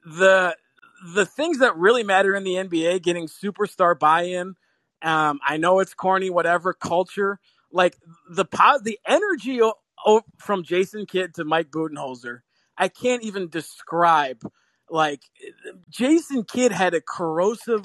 [0.05, 0.57] the,
[1.05, 4.55] the things that really matter in the NBA, getting superstar buy-in.
[5.01, 7.39] Um, I know it's corny, whatever culture,
[7.71, 7.97] like
[8.29, 8.45] the
[8.83, 9.75] the energy o-
[10.05, 12.39] o- from Jason Kidd to Mike Budenholzer.
[12.77, 14.41] I can't even describe.
[14.89, 15.21] Like
[15.89, 17.83] Jason Kidd had a corrosive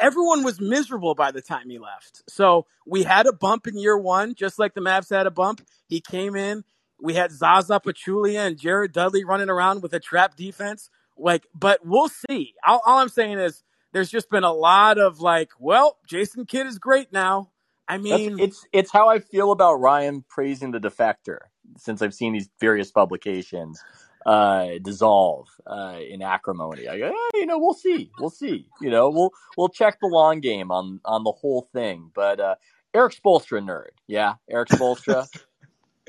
[0.00, 2.22] everyone was miserable by the time he left.
[2.28, 5.62] So we had a bump in year one, just like the Mavs had a bump.
[5.88, 6.64] He came in.
[7.00, 10.90] We had Zaza Pachulia and Jared Dudley running around with a trap defense.
[11.16, 12.54] Like, but we'll see.
[12.66, 13.62] All, all I'm saying is
[13.92, 17.50] there's just been a lot of like, well, Jason Kidd is great now.
[17.86, 21.38] I That's, mean, it's it's how I feel about Ryan praising the defector
[21.76, 23.82] since I've seen these various publications
[24.26, 26.88] uh, dissolve uh, in acrimony.
[26.88, 28.66] I go, eh, you know, we'll see, we'll see.
[28.80, 32.10] You know, we'll we'll check the long game on on the whole thing.
[32.14, 32.54] But uh,
[32.94, 35.28] Erik Spoelstra nerd, yeah, Erik Spoelstra,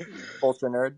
[0.00, 0.96] Spoelstra nerd.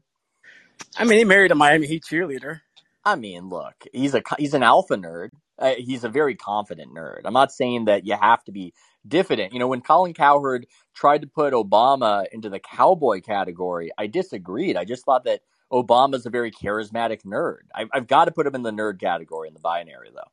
[0.96, 2.60] I mean, he married a Miami Heat cheerleader.
[3.04, 5.30] I mean, look, he's a he's an alpha nerd.
[5.58, 7.22] Uh, he's a very confident nerd.
[7.24, 8.74] I'm not saying that you have to be
[9.08, 9.52] diffident.
[9.52, 14.76] You know, when Colin Cowherd tried to put Obama into the cowboy category, I disagreed.
[14.76, 15.42] I just thought that
[15.72, 17.60] Obama's a very charismatic nerd.
[17.74, 20.30] I, I've got to put him in the nerd category in the binary, though.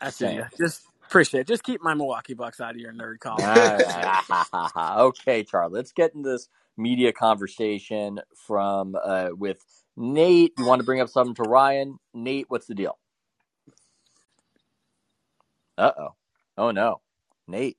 [0.00, 0.44] I see ya.
[0.58, 1.48] Just appreciate it.
[1.48, 3.54] Just keep my Milwaukee Bucks out of your nerd column.
[4.76, 5.74] Okay, Charlie.
[5.74, 9.60] Let's get into this media conversation from uh, with
[9.96, 10.52] Nate.
[10.58, 11.98] You want to bring up something to Ryan?
[12.14, 12.98] Nate, what's the deal?
[15.78, 16.08] Uh oh.
[16.56, 17.00] Oh no,
[17.48, 17.76] Nate.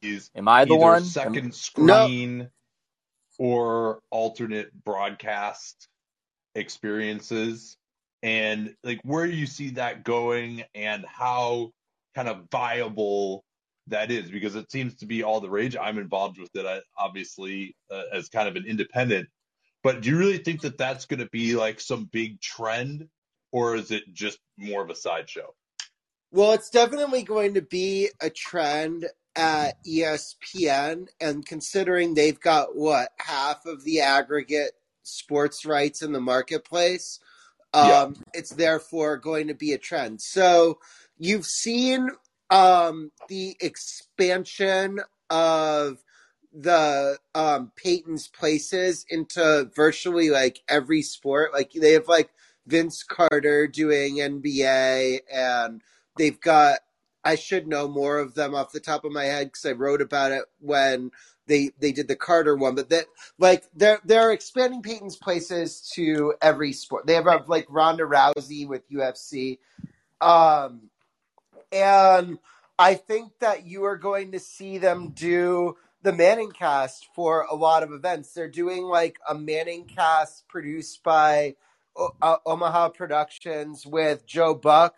[0.00, 0.96] He's Am I the one?
[0.98, 2.50] Am- second screen
[3.38, 5.88] or alternate broadcast
[6.54, 7.76] experiences
[8.22, 11.72] and like where you see that going and how
[12.14, 13.44] kind of viable
[13.88, 16.80] that is because it seems to be all the rage i'm involved with it I,
[16.96, 19.28] obviously uh, as kind of an independent
[19.82, 23.08] but do you really think that that's going to be like some big trend
[23.52, 25.52] or is it just more of a sideshow
[26.30, 33.10] Well, it's definitely going to be a trend at ESPN, and considering they've got what
[33.18, 34.72] half of the aggregate
[35.04, 37.20] sports rights in the marketplace,
[37.82, 38.02] Yeah.
[38.02, 40.20] um, it's therefore going to be a trend.
[40.20, 40.80] So
[41.18, 42.10] you've seen
[42.50, 45.98] um, the expansion of
[46.52, 51.52] the um, Peyton's places into virtually like every sport.
[51.52, 52.30] Like they have like
[52.66, 55.82] Vince Carter doing NBA and
[56.16, 56.78] they've got
[57.24, 60.00] I should know more of them off the top of my head because I wrote
[60.00, 61.10] about it when
[61.46, 62.74] they they did the Carter one.
[62.74, 63.06] But that
[63.38, 67.06] like they're they're expanding Peyton's places to every sport.
[67.06, 69.58] They have like Ronda Rousey with UFC,
[70.20, 70.87] um,
[71.72, 72.38] and
[72.78, 77.54] I think that you are going to see them do the Manning cast for a
[77.54, 78.32] lot of events.
[78.32, 81.56] They're doing like a Manning cast produced by
[81.96, 84.94] O- uh, Omaha Productions with Joe Buck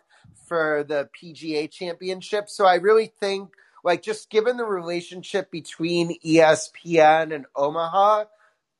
[0.47, 2.49] for the PGA Championship.
[2.49, 3.49] So I really think,
[3.83, 8.25] like, just given the relationship between ESPN and Omaha,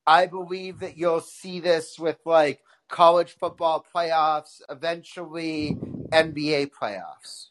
[0.05, 5.77] I believe that you'll see this with like college football playoffs, eventually
[6.11, 7.47] NBA playoffs.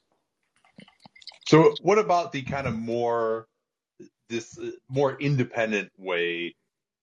[1.51, 3.48] So, what about the kind of more
[4.28, 4.57] this
[4.88, 6.55] more independent way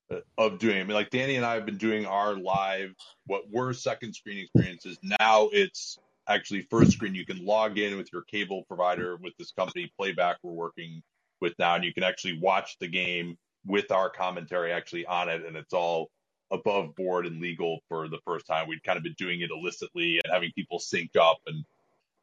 [0.10, 0.78] uh, of doing?
[0.78, 0.80] it?
[0.80, 2.94] I mean, like Danny and I have been doing our live,
[3.26, 4.98] what were second screen experiences.
[5.20, 7.14] Now it's actually first screen.
[7.14, 11.04] You can log in with your cable provider with this company Playback we're working
[11.42, 15.46] with now, and you can actually watch the game with our commentary actually on it,
[15.46, 16.08] and it's all
[16.52, 18.70] above board and legal for the first time.
[18.70, 21.66] We'd kind of been doing it illicitly and having people sync up and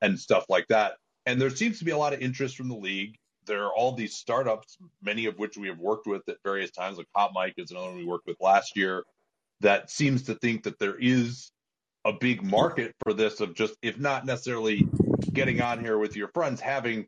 [0.00, 0.94] and stuff like that.
[1.26, 3.16] And there seems to be a lot of interest from the league.
[3.46, 6.98] There are all these startups, many of which we have worked with at various times.
[6.98, 9.04] Like Hot Mic is another one we worked with last year
[9.60, 11.50] that seems to think that there is
[12.04, 14.86] a big market for this of just, if not necessarily
[15.32, 17.06] getting on here with your friends, having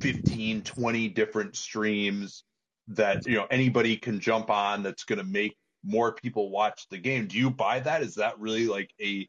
[0.00, 2.44] 15, 20 different streams
[2.88, 6.98] that, you know, anybody can jump on that's going to make more people watch the
[6.98, 7.26] game.
[7.26, 8.02] Do you buy that?
[8.02, 9.28] Is that really like a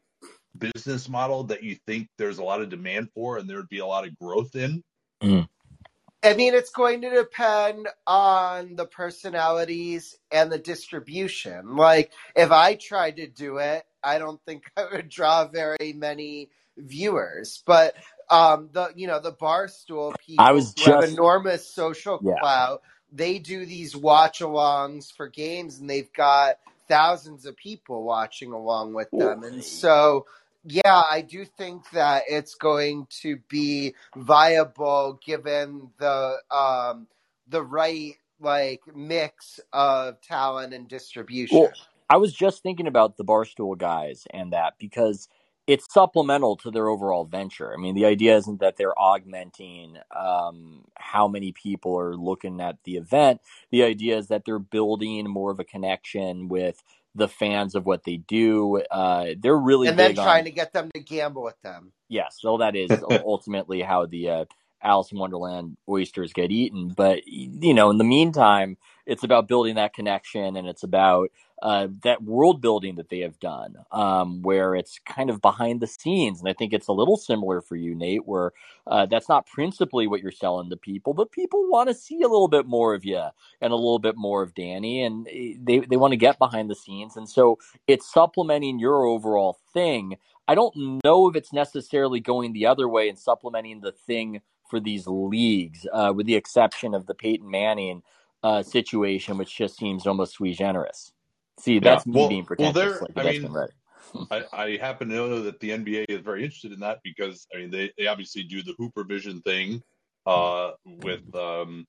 [0.56, 3.78] business model that you think there's a lot of demand for and there would be
[3.78, 4.82] a lot of growth in?
[5.22, 11.76] I mean, it's going to depend on the personalities and the distribution.
[11.76, 16.50] Like, if I tried to do it, I don't think I would draw very many
[16.76, 17.62] viewers.
[17.66, 17.94] But
[18.30, 22.34] um, the you know the barstool people I was who have just- enormous social Yeah.
[22.40, 28.52] clout they do these watch alongs for games and they've got thousands of people watching
[28.52, 29.42] along with them.
[29.42, 30.26] And so,
[30.64, 37.06] yeah, I do think that it's going to be viable given the um,
[37.48, 41.58] the right like mix of talent and distribution.
[41.58, 41.72] Well,
[42.10, 45.28] I was just thinking about the Barstool guys and that because
[45.68, 47.74] it's supplemental to their overall venture.
[47.74, 52.78] I mean, the idea isn't that they're augmenting um, how many people are looking at
[52.84, 53.42] the event.
[53.70, 56.82] The idea is that they're building more of a connection with
[57.14, 58.82] the fans of what they do.
[58.90, 61.92] Uh, they're really and then big trying on to get them to gamble with them.
[62.08, 62.38] yes.
[62.40, 64.44] So that is ultimately how the uh,
[64.82, 66.94] Alice in Wonderland oysters get eaten.
[66.96, 71.30] But you know, in the meantime, it's about building that connection, and it's about
[71.62, 75.86] uh, that world building that they have done, um, where it's kind of behind the
[75.86, 76.40] scenes.
[76.40, 78.52] And I think it's a little similar for you, Nate, where
[78.86, 82.28] uh, that's not principally what you're selling to people, but people want to see a
[82.28, 83.22] little bit more of you
[83.60, 86.70] and a little bit more of Danny, and eh, they they want to get behind
[86.70, 90.16] the scenes, and so it's supplementing your overall thing.
[90.46, 94.40] I don't know if it's necessarily going the other way and supplementing the thing
[94.70, 98.02] for these leagues, uh, with the exception of the Peyton Manning
[98.42, 101.12] uh, situation, which just seems almost sui generis.
[101.58, 101.80] See, Yeah.
[101.80, 102.74] that's me Well, being well, pretentious.
[102.74, 103.00] there.
[103.14, 103.70] like I mean, been read.
[104.30, 107.58] I, I happen to know that the NBA is very interested in that because I
[107.58, 109.82] mean they, they obviously do the Hooper Vision thing
[110.26, 111.84] uh, with um,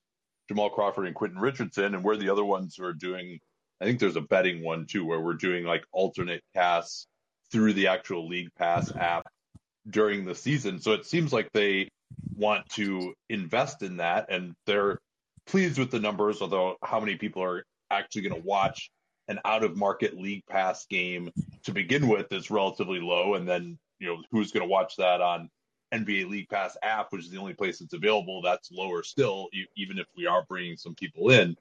[0.48, 3.38] Jamal Crawford and Quentin Richardson, and we're the other ones who are doing.
[3.80, 7.06] I think there's a betting one too where we're doing like alternate casts
[7.50, 9.26] through the actual League Pass app
[9.88, 10.78] during the season.
[10.80, 11.88] So it seems like they
[12.36, 14.98] want to invest in that, and they're
[15.46, 16.42] pleased with the numbers.
[16.42, 18.90] Although how many people are actually going to watch
[19.30, 21.30] an out of market League Pass game
[21.62, 25.20] to begin with is relatively low, and then you know who's going to watch that
[25.20, 25.48] on
[25.94, 28.42] NBA League Pass app, which is the only place it's available.
[28.42, 31.56] That's lower still, even if we are bringing some people in.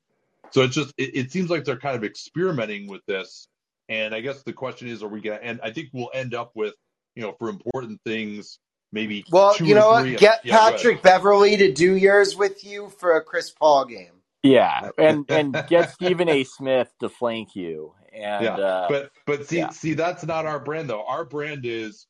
[0.51, 3.47] So it's just it, it seems like they're kind of experimenting with this,
[3.87, 5.45] and I guess the question is, are we going to?
[5.45, 6.73] And I think we'll end up with
[7.15, 8.57] you know for important things
[8.91, 10.17] maybe Well, you know what?
[10.17, 10.57] Get yeah.
[10.57, 14.18] Patrick Beverley to do yours with you for a Chris Paul game.
[14.43, 16.43] Yeah, and and get Stephen A.
[16.43, 19.69] Smith to flank you, and Yeah, uh, but but see yeah.
[19.69, 21.05] see that's not our brand though.
[21.05, 22.07] Our brand is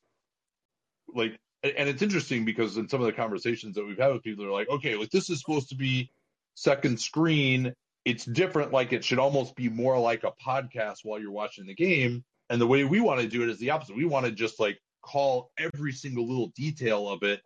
[1.13, 4.43] like and it's interesting because in some of the conversations that we've had with people
[4.43, 6.09] they're like, okay, like this is supposed to be
[6.55, 7.73] second screen.
[8.05, 11.75] It's different, like it should almost be more like a podcast while you're watching the
[11.75, 12.23] game.
[12.49, 13.95] And the way we want to do it is the opposite.
[13.95, 17.41] We want to just like call every single little detail of it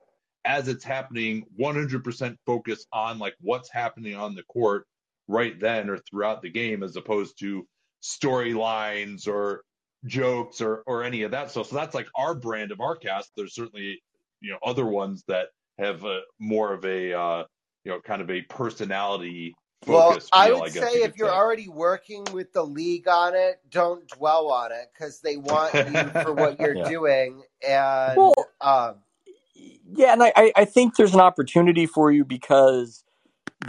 [0.46, 4.86] as it's happening, 100% focus on like what's happening on the court
[5.28, 7.66] right then or throughout the game, as opposed to
[8.04, 9.64] storylines or
[10.06, 11.68] jokes or or any of that stuff.
[11.68, 13.32] So that's like our brand of our cast.
[13.36, 14.02] There's certainly
[14.42, 15.48] you know other ones that
[15.80, 17.44] have a, more of a uh,
[17.86, 19.54] you know kind of a personality
[19.88, 20.30] Well, focus.
[20.34, 21.36] I feel, would guess say you if you're say.
[21.36, 26.10] already working with the league on it, don't dwell on it because they want you
[26.22, 26.90] for what you're Yeah.
[26.90, 27.44] doing.
[27.68, 28.96] And Well, um,
[29.96, 33.04] yeah, and I, I think there's an opportunity for you because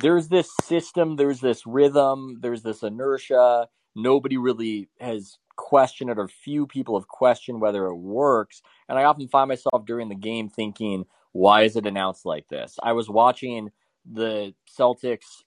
[0.00, 3.68] there's this system, there's this rhythm, there's this inertia.
[3.94, 8.62] Nobody really has questioned it, or few people have questioned whether it works.
[8.88, 12.78] And I often find myself during the game thinking, why is it announced like this?
[12.82, 13.70] I was watching
[14.10, 15.42] the Celtics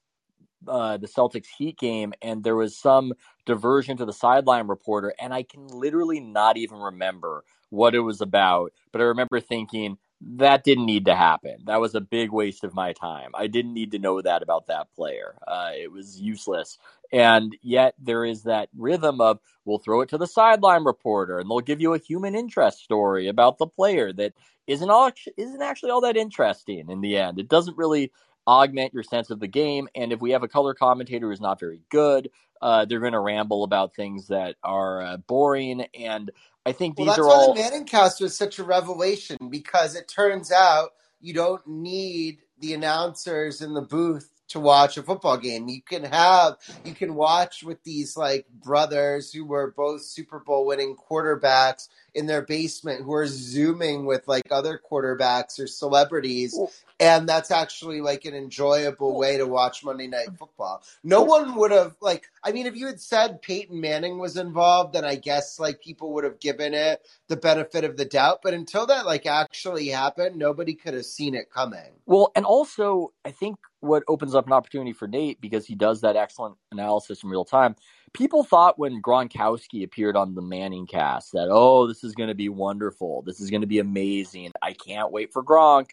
[0.67, 3.13] uh, the Celtics Heat game, and there was some
[3.45, 8.21] diversion to the sideline reporter, and I can literally not even remember what it was
[8.21, 8.73] about.
[8.91, 11.57] But I remember thinking that didn't need to happen.
[11.65, 13.31] That was a big waste of my time.
[13.35, 15.35] I didn't need to know that about that player.
[15.47, 16.77] Uh, it was useless.
[17.11, 21.49] And yet there is that rhythm of we'll throw it to the sideline reporter, and
[21.49, 24.33] they'll give you a human interest story about the player that
[24.65, 27.39] isn't all isn't actually all that interesting in the end.
[27.39, 28.11] It doesn't really
[28.47, 29.87] augment your sense of the game.
[29.95, 32.29] And if we have a color commentator who's not very good,
[32.61, 35.85] uh, they're going to ramble about things that are uh, boring.
[35.93, 36.31] And
[36.67, 37.53] I think these well, that's are why all.
[37.53, 40.91] the Manning cast was such a revelation because it turns out
[41.21, 45.67] you don't need the announcers in the booth to watch a football game.
[45.67, 50.65] You can have you can watch with these like brothers who were both Super Bowl
[50.65, 56.57] winning quarterbacks in their basement who are zooming with like other quarterbacks or celebrities
[56.99, 60.81] and that's actually like an enjoyable way to watch Monday Night Football.
[61.03, 62.29] No one would have like.
[62.43, 66.13] I mean, if you had said Peyton Manning was involved, then I guess like people
[66.13, 68.39] would have given it the benefit of the doubt.
[68.43, 71.91] But until that like actually happened, nobody could have seen it coming.
[72.05, 76.01] Well, and also, I think what opens up an opportunity for Nate because he does
[76.01, 77.75] that excellent analysis in real time.
[78.13, 82.35] People thought when Gronkowski appeared on the Manning cast that, oh, this is going to
[82.35, 83.21] be wonderful.
[83.21, 84.51] This is going to be amazing.
[84.61, 85.89] I can't wait for Gronk.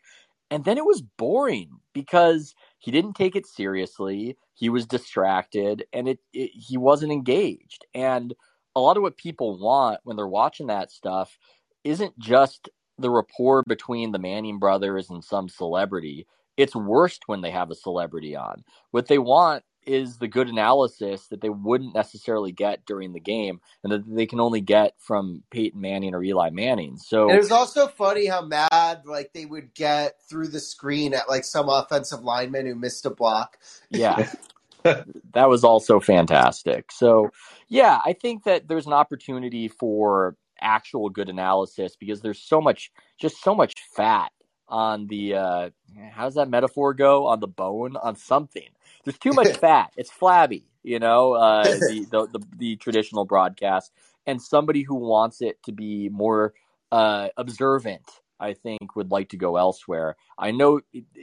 [0.50, 4.36] And then it was boring because he didn't take it seriously.
[4.54, 7.86] He was distracted, and it, it he wasn't engaged.
[7.94, 8.34] And
[8.76, 11.38] a lot of what people want when they're watching that stuff
[11.82, 12.68] isn't just
[12.98, 16.26] the rapport between the Manning brothers and some celebrity.
[16.56, 18.64] It's worst when they have a celebrity on.
[18.90, 23.60] What they want is the good analysis that they wouldn't necessarily get during the game
[23.82, 26.96] and that they can only get from Peyton Manning or Eli Manning.
[26.96, 31.14] So And it was also funny how mad like they would get through the screen
[31.14, 33.58] at like some offensive lineman who missed a block.
[33.90, 34.32] yeah.
[34.82, 36.92] that was also fantastic.
[36.92, 37.30] So,
[37.68, 42.92] yeah, I think that there's an opportunity for actual good analysis because there's so much
[43.18, 44.30] just so much fat
[44.68, 45.70] on the uh
[46.12, 47.26] how's that metaphor go?
[47.26, 47.96] On the bone?
[47.96, 48.68] On something.
[49.04, 49.92] There's too much fat.
[49.96, 53.92] It's flabby you know uh the, the, the the traditional broadcast.
[54.26, 56.54] And somebody who wants it to be more
[56.92, 58.02] uh observant
[58.40, 60.16] i think would like to go elsewhere.
[60.38, 60.80] I know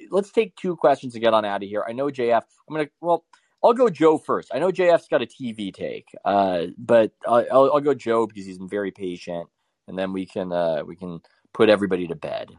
[0.10, 1.84] let's take two questions to get on out of here.
[1.88, 3.26] I know jf i'm gonna well
[3.64, 4.50] I'll go Joe first.
[4.54, 8.46] I know JF's got a TV take, uh, but I'll, I'll, I'll, go Joe because
[8.46, 9.48] he's been very patient,
[9.88, 11.22] and then we can uh, we can
[11.54, 12.50] put everybody to bed.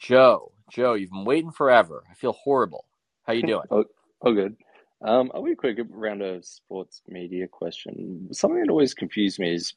[0.00, 2.04] Joe, Joe, you've been waiting forever.
[2.10, 2.86] I feel horrible.
[3.24, 3.66] How you doing?
[3.70, 3.84] oh,
[4.22, 4.56] oh, good.
[5.02, 8.28] Um, I'll be quick around a sports media question.
[8.32, 9.74] Something that always confused me is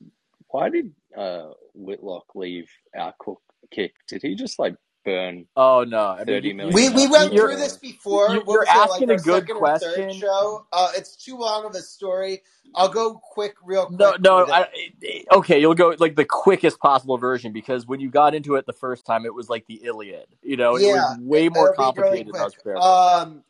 [0.47, 3.93] why did uh, Whitlock leave our cook kick?
[4.07, 5.45] Did he just like burn?
[5.56, 6.74] Oh no, I mean, thirty you- million.
[6.76, 8.30] We we went You're- through this before.
[8.30, 10.14] you're- What you're was it, asking like a good second question.
[10.14, 10.66] Show.
[10.72, 12.41] Uh, it's too long of a story.
[12.76, 13.99] I'll go quick, real quick.
[13.99, 14.51] No, no.
[14.51, 14.68] I,
[15.32, 18.74] okay, you'll go like the quickest possible version because when you got into it the
[18.74, 20.26] first time, it was like the Iliad.
[20.41, 22.28] You know, it was way It'll more be really complicated.
[22.34, 22.64] than I was quick.
[22.64, 23.22] prepared for.
[23.28, 23.43] Um,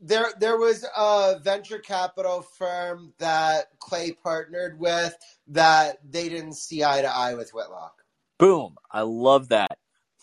[0.00, 5.16] there, there was a venture capital firm that Clay partnered with
[5.48, 7.94] that they didn't see eye to eye with Whitlock.
[8.38, 8.74] Boom!
[8.90, 9.78] I love that.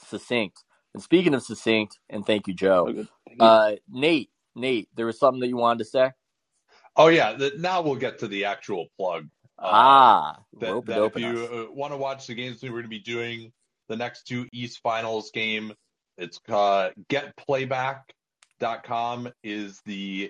[0.07, 0.63] Succinct.
[0.93, 2.85] And speaking of succinct, and thank you, Joe.
[2.85, 3.07] good.
[3.27, 3.45] Thank you.
[3.45, 6.11] Uh, Nate, Nate, there was something that you wanted to say.
[6.95, 9.27] Oh yeah, the, now we'll get to the actual plug.
[9.57, 12.83] Uh, ah, that, rope that if you uh, want to watch the games, we're going
[12.83, 13.51] to be doing
[13.87, 15.73] the next two East Finals game.
[16.17, 20.29] It's uh, getplayback.com is the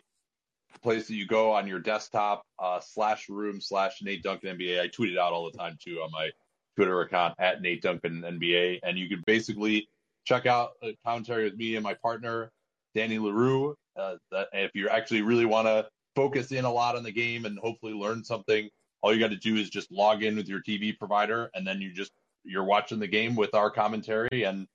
[0.83, 4.81] place that you go on your desktop uh, slash room slash Nate Duncan NBA.
[4.81, 6.29] I tweet it out all the time too on my
[6.75, 9.87] Twitter account at Nate Duncan NBA, and you can basically
[10.25, 12.51] check out a commentary with me and my partner
[12.95, 13.75] Danny Leroux.
[13.97, 17.45] Uh, that if you actually really want to focus in a lot on the game
[17.45, 18.69] and hopefully learn something,
[19.01, 21.81] all you got to do is just log in with your TV provider, and then
[21.81, 22.11] you just
[22.43, 24.67] you're watching the game with our commentary and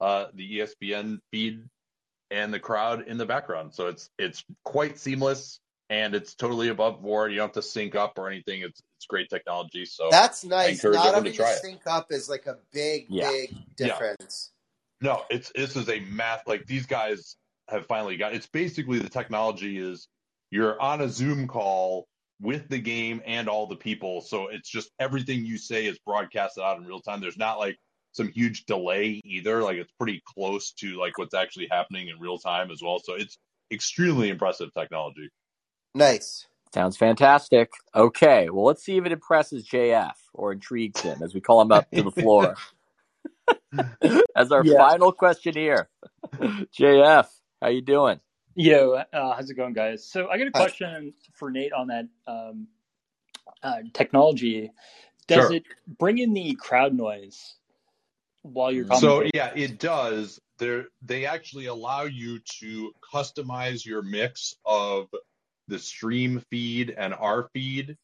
[0.00, 1.62] uh, the ESPN feed
[2.30, 3.72] and the crowd in the background.
[3.72, 5.60] So it's it's quite seamless
[5.94, 7.30] and it's totally above board.
[7.30, 8.62] You don't have to sync up or anything.
[8.62, 9.84] It's it's great technology.
[9.84, 10.76] So That's nice.
[10.76, 11.58] encourage Not having to to try it.
[11.60, 13.30] sync up is like a big, Yeah.
[13.30, 13.58] big Yeah.
[13.76, 14.50] difference.
[15.00, 17.36] No, it's this is a math like these guys
[17.68, 20.08] have finally got it's basically the technology is
[20.50, 22.06] you're on a Zoom call
[22.40, 24.20] with the game and all the people.
[24.20, 27.20] So it's just everything you say is broadcasted out in real time.
[27.20, 27.78] There's not like
[28.12, 29.62] some huge delay either.
[29.62, 32.98] Like it's pretty close to like what's actually happening in real time as well.
[32.98, 33.36] So it's
[33.70, 35.28] extremely impressive technology.
[35.94, 36.46] Nice.
[36.74, 37.72] Sounds fantastic.
[37.94, 41.72] Okay, well, let's see if it impresses JF or intrigues him as we call him
[41.72, 42.60] up to the floor.
[44.36, 44.76] as our Yeah.
[44.76, 45.88] final question here,
[46.40, 47.26] JF,
[47.62, 48.20] how you doing?
[48.54, 50.06] Yo, uh, how's it going, guys?
[50.06, 50.68] So I got a Hi.
[50.68, 52.68] question for Nate on that um,
[53.62, 54.72] uh, technology.
[55.28, 55.50] Does Sure.
[55.50, 55.64] it
[55.98, 57.56] bring in the crowd noise
[58.42, 60.40] while you're So yeah, it does.
[60.58, 65.08] They they actually allow you to customize your mix of
[65.68, 67.96] the stream feed and our feed.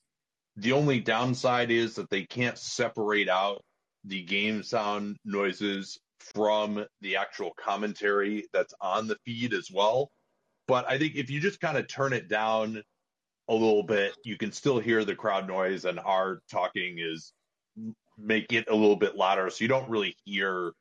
[0.57, 3.63] The only downside is that they can't separate out
[4.05, 5.99] the game sound noises
[6.35, 10.11] from the actual commentary that's on the feed as well.
[10.69, 12.83] But I think if you just kind of turn it down
[13.49, 17.33] a little bit, you can still hear the crowd noise and our talking is
[18.19, 20.73] make it a little bit louder so you don't really hear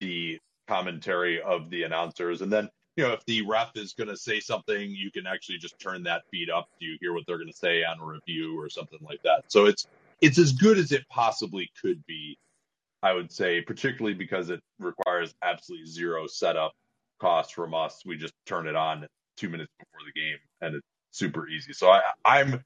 [0.00, 2.42] the commentary of the announcers.
[2.42, 5.58] And then, you know, if the ref is going to say something, you can actually
[5.58, 8.04] just turn that feed up Do you hear what they're going to say on a
[8.04, 9.44] review or something like that.
[9.48, 9.86] So it's
[10.20, 12.38] it's as good as it possibly could be,
[13.02, 16.72] I would say, particularly because it requires absolutely zero setup
[17.20, 18.02] cost from us.
[18.04, 21.72] We just turn it on two minutes before the game and it's super easy.
[21.72, 22.62] So I, I'm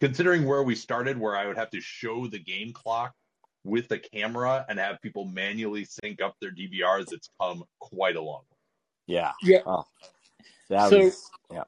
[0.00, 3.12] considering where we started, where I would have to show the game clock
[3.64, 8.20] with the camera and have people manually sync up their DVRs, it's come quite a
[8.20, 8.53] long way.
[9.06, 9.32] Yeah.
[9.42, 9.58] Yeah.
[9.66, 9.84] Oh,
[10.68, 11.64] that So- was yeah.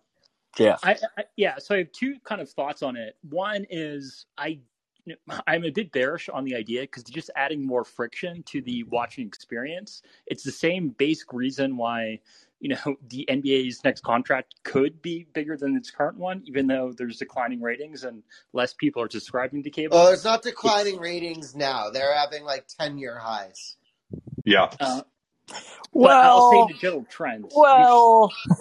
[0.57, 0.81] Jeff.
[0.83, 3.17] I, I yeah, so I have two kind of thoughts on it.
[3.29, 4.61] One is I
[5.47, 9.27] I'm a bit bearish on the idea because just adding more friction to the watching
[9.27, 10.03] experience.
[10.27, 12.21] It's the same basic reason why
[12.61, 16.93] you know the NBA's next contract could be bigger than its current one, even though
[16.97, 18.23] there's declining ratings and
[18.55, 19.97] less people are subscribing to cable.
[19.99, 21.91] Well, there's not declining ratings now.
[21.91, 23.77] They're having like ten year highs.
[24.45, 24.71] Yeah.
[24.81, 25.03] Uh,
[26.01, 27.55] but I'll say the general trends.
[27.55, 28.33] Well,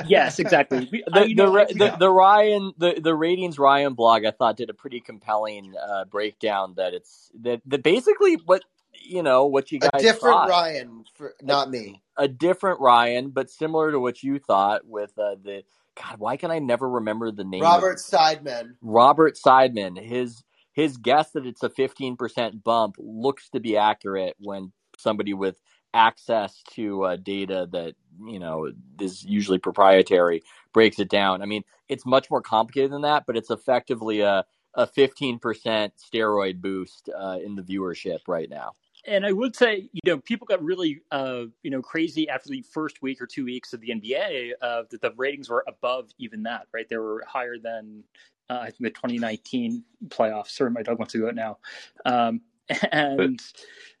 [0.00, 0.88] yes, exactly.
[0.92, 4.32] We, the the, know, ra- I- the the Ryan the the ratings Ryan blog I
[4.32, 8.62] thought did a pretty compelling uh, breakdown that it's that that basically what
[9.02, 10.46] you know what you A guys different thought.
[10.46, 12.02] Ryan, for, not me.
[12.16, 15.64] a different Ryan, but similar to what you thought with uh, the
[16.00, 16.18] God.
[16.18, 17.62] Why can I never remember the name?
[17.64, 18.76] of- Robert Seidman.
[18.82, 24.36] Robert Seidman His his guess that it's a fifteen percent bump looks to be accurate
[24.40, 25.60] when somebody with
[25.94, 27.94] access to uh, data that
[28.26, 28.70] you know
[29.00, 31.42] is usually proprietary breaks it down.
[31.42, 35.94] I mean, it's much more complicated than that, but it's effectively a a fifteen percent
[35.96, 38.72] steroid boost uh, in the viewership right now.
[39.06, 42.62] and I would say, you know, people got really, uh, you know, crazy after the
[42.62, 44.52] first week or two weeks of the NBA.
[44.60, 46.88] Uh, that the ratings were above even that, right?
[46.88, 48.04] They were higher than
[48.50, 50.50] uh, I think the 2019 playoffs.
[50.50, 51.58] Sorry, my dog wants to go out now.
[52.04, 52.40] Um,
[52.92, 53.40] and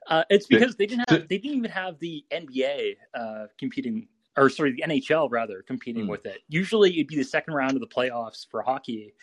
[0.08, 4.48] uh, it's because they didn't have, they didn't even have the NBA uh, competing, or
[4.48, 6.10] sorry, the NHL rather competing Hmm.
[6.10, 6.40] with it.
[6.48, 9.14] Usually, it'd be the second round of the playoffs for hockey.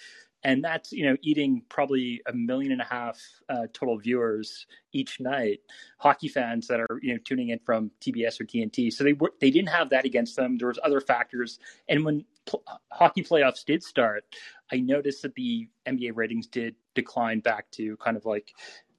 [0.43, 3.20] And that's you know eating probably a million and a half
[3.50, 5.60] uh, total viewers each night
[5.98, 8.93] hockey fans that are you know tuning in from TBS or TNT.
[8.93, 10.58] So they were they didn't have that against them.
[10.60, 14.26] There was other factors, and when pl- hockey playoffs did start,
[14.72, 18.54] I noticed that the NBA ratings did decline back to kind of like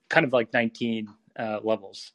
[0.09, 2.13] kind of like 19 uh, levels.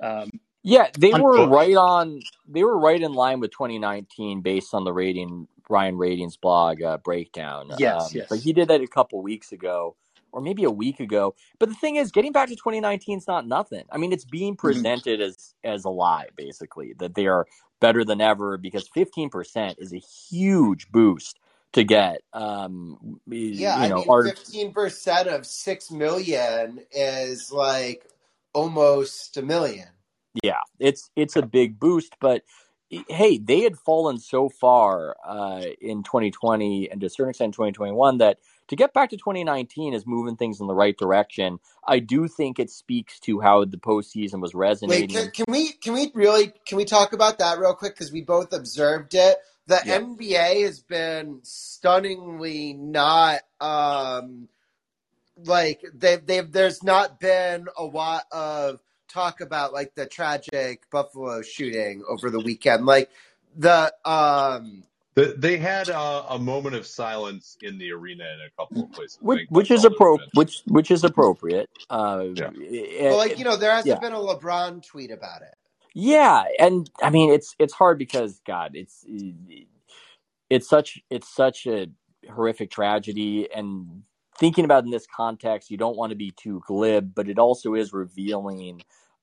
[0.00, 0.30] Um,
[0.62, 2.26] Yeah, they On- were right on.
[2.48, 6.98] They were right in line with 2019 based on the rating Ryan Ratings blog uh,
[6.98, 7.70] breakdown.
[7.78, 8.28] Yes, yes.
[8.28, 9.96] But he did that a couple weeks ago,
[10.32, 11.34] or maybe a week ago.
[11.58, 13.84] But the thing is, getting back to 2019 is not nothing.
[13.92, 14.84] I mean, it's being Mm-hmm.
[14.84, 17.46] presented as as a lie, basically that they are
[17.80, 21.38] better than ever because 15 percent is a huge boost
[21.72, 22.22] to get.
[22.32, 28.06] Um, Yeah, you know, I mean, art- fifteen percent of six million is like
[28.52, 29.88] almost a million.
[30.42, 32.42] Yeah, it's it's a big boost, but
[33.08, 38.18] hey, they had fallen so far uh, in 2020 and to a certain extent 2021
[38.18, 38.38] that
[38.68, 41.58] to get back to 2019 is moving things in the right direction.
[41.86, 45.08] I do think it speaks to how the postseason was Wait, resonating.
[45.08, 48.22] can, can we can we really can we talk about that real quick because we
[48.22, 49.38] both observed it.
[49.68, 49.98] The Yeah.
[50.00, 54.48] NBA has been stunningly not um
[55.44, 61.42] like they they've there's not been a lot of talk about like the tragic Buffalo
[61.42, 62.86] shooting over the weekend.
[62.86, 63.10] Like
[63.56, 68.50] the um The- They had a, a moment of silence in the arena in a
[68.56, 69.18] couple of places.
[69.20, 71.70] Which, which is all that's appro- which which is appropriate.
[71.90, 72.50] Uh, Yeah.
[72.70, 74.08] eh, but like you know there hasn't yeah.
[74.08, 75.54] been a LeBron tweet about it.
[75.96, 79.06] Yeah, and I mean it's it's hard because God, it's
[80.50, 81.88] it's such it's such a
[82.30, 84.02] horrific tragedy, and
[84.38, 87.38] thinking about it in this context, you don't want to be too glib, but it
[87.38, 88.82] also is revealing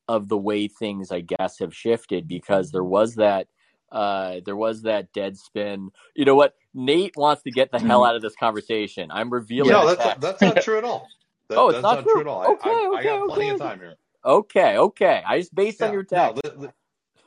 [0.09, 3.47] of the way things, I guess, have shifted because there was that.
[3.91, 5.89] Uh, there was that Deadspin.
[6.15, 6.55] You know what?
[6.73, 9.11] Nate wants to get the hell out of this conversation.
[9.11, 9.69] I'm revealing.
[9.69, 10.21] No, that's text.
[10.21, 11.07] that's not true at all.
[11.49, 12.13] That, Oh, it's that's not not true?
[12.13, 12.41] true at all.
[12.41, 13.95] I, Okay, I, I okay, got plenty okay, of time here.
[14.25, 15.23] Okay, okay.
[15.27, 16.43] I just based on Yeah, your no, text.
[16.43, 16.73] the, the,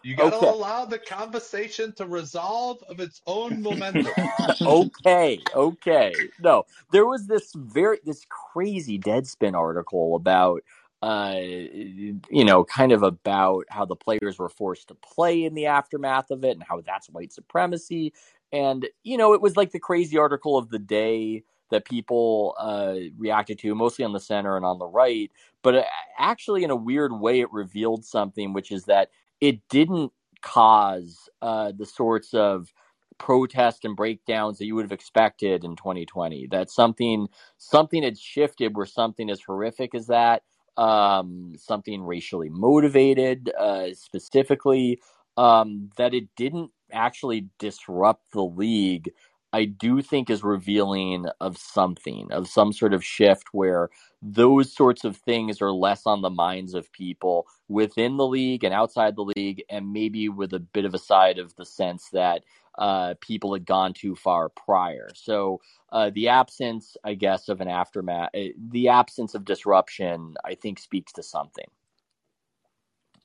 [0.03, 0.51] you got to Okay.
[0.51, 4.15] allow the conversation to resolve of its own momentum.
[4.63, 6.15] okay, okay.
[6.39, 10.63] No, there was this very this crazy Deadspin article about
[11.03, 15.67] uh you know kind of about how the players were forced to play in the
[15.67, 18.15] aftermath of it and how that's white supremacy
[18.51, 22.95] and you know it was like the crazy article of the day that people uh
[23.19, 25.31] reacted to mostly on the center and on the right
[25.63, 25.85] but uh,
[26.19, 29.11] actually in a weird way it revealed something which is that
[29.41, 30.13] it didn't
[30.43, 32.73] cause uh the sorts of
[33.19, 37.27] protest and breakdowns that you would have expected in 2020 that something
[37.59, 40.43] something had shifted where something as horrific as that
[40.77, 45.01] um something racially motivated uh specifically
[45.39, 49.11] um that it didn't actually disrupt the league
[49.57, 53.89] i do think is revealing of something of some sort of shift where
[54.23, 58.75] those sorts of things are less on the minds of people within the league and
[58.75, 62.43] outside the league and maybe with a bit of a side of the sense that
[62.79, 65.09] uh, people had gone too far prior.
[65.15, 65.61] So
[65.93, 70.79] uh, the absence, I guess, of an aftermath, uh, the absence of disruption, I think
[70.79, 71.67] speaks to something.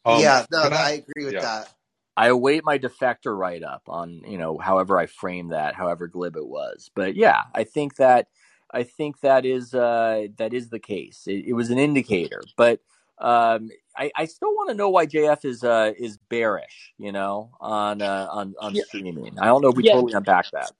[0.06, 1.41] Um, yeah, no, I, I- agree with yeah.
[1.41, 1.74] that.
[2.17, 6.35] I await my defector write up on you know however I frame that, however glib
[6.35, 6.89] it was.
[6.93, 8.27] But yeah, I think that
[8.71, 11.23] I think that is uh, that is the case.
[11.27, 12.79] It, it was an indicator, but
[13.19, 17.51] um, I, I still want to know why JF is uh is bearish, you know,
[17.59, 19.38] on uh, on on Yeah, streaming.
[19.39, 19.93] I don't know if we yeah.
[19.93, 20.71] totally unpack that.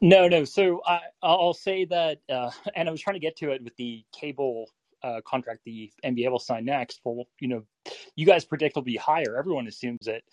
[0.00, 0.44] No, no.
[0.44, 3.76] So I, I'll say that, uh, and I was trying to get to it with
[3.76, 4.70] the cable
[5.02, 7.00] uh, contract the NBA will sign next.
[7.04, 7.62] Well, you know,
[8.16, 9.36] you guys predict will be higher.
[9.38, 10.24] Everyone assumes it,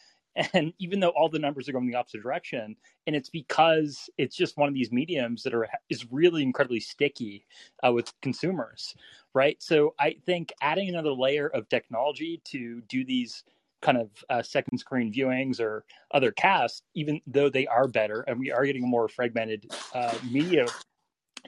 [0.53, 2.76] and even though all the numbers are going the opposite direction,
[3.07, 7.45] and it's because it's just one of these mediums that are is really incredibly sticky
[7.85, 8.95] uh, with consumers,
[9.34, 9.61] right?
[9.61, 13.43] So I think adding another layer of technology to do these
[13.81, 18.39] kind of uh, second screen viewings or other casts, even though they are better and
[18.39, 20.65] we are getting more fragmented uh, media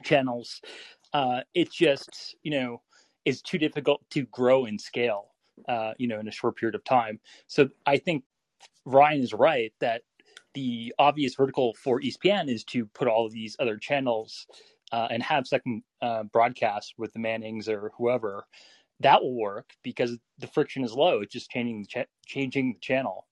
[0.04, 0.60] channels,
[1.12, 1.40] uh,
[1.70, 2.82] just you know
[3.24, 5.34] is too difficult to grow and scale,
[5.68, 7.18] uh, you know, in a short period of time.
[7.48, 8.22] So I think
[8.86, 10.02] Ryan is right that
[10.54, 14.48] the obvious vertical for ESPN is to put all of these other channels
[14.92, 18.46] uh, and have second uh, broadcast with the Mannings or whoever.
[19.00, 21.20] That will work because the friction is low.
[21.22, 23.26] It's just changing the cha- changing the channel.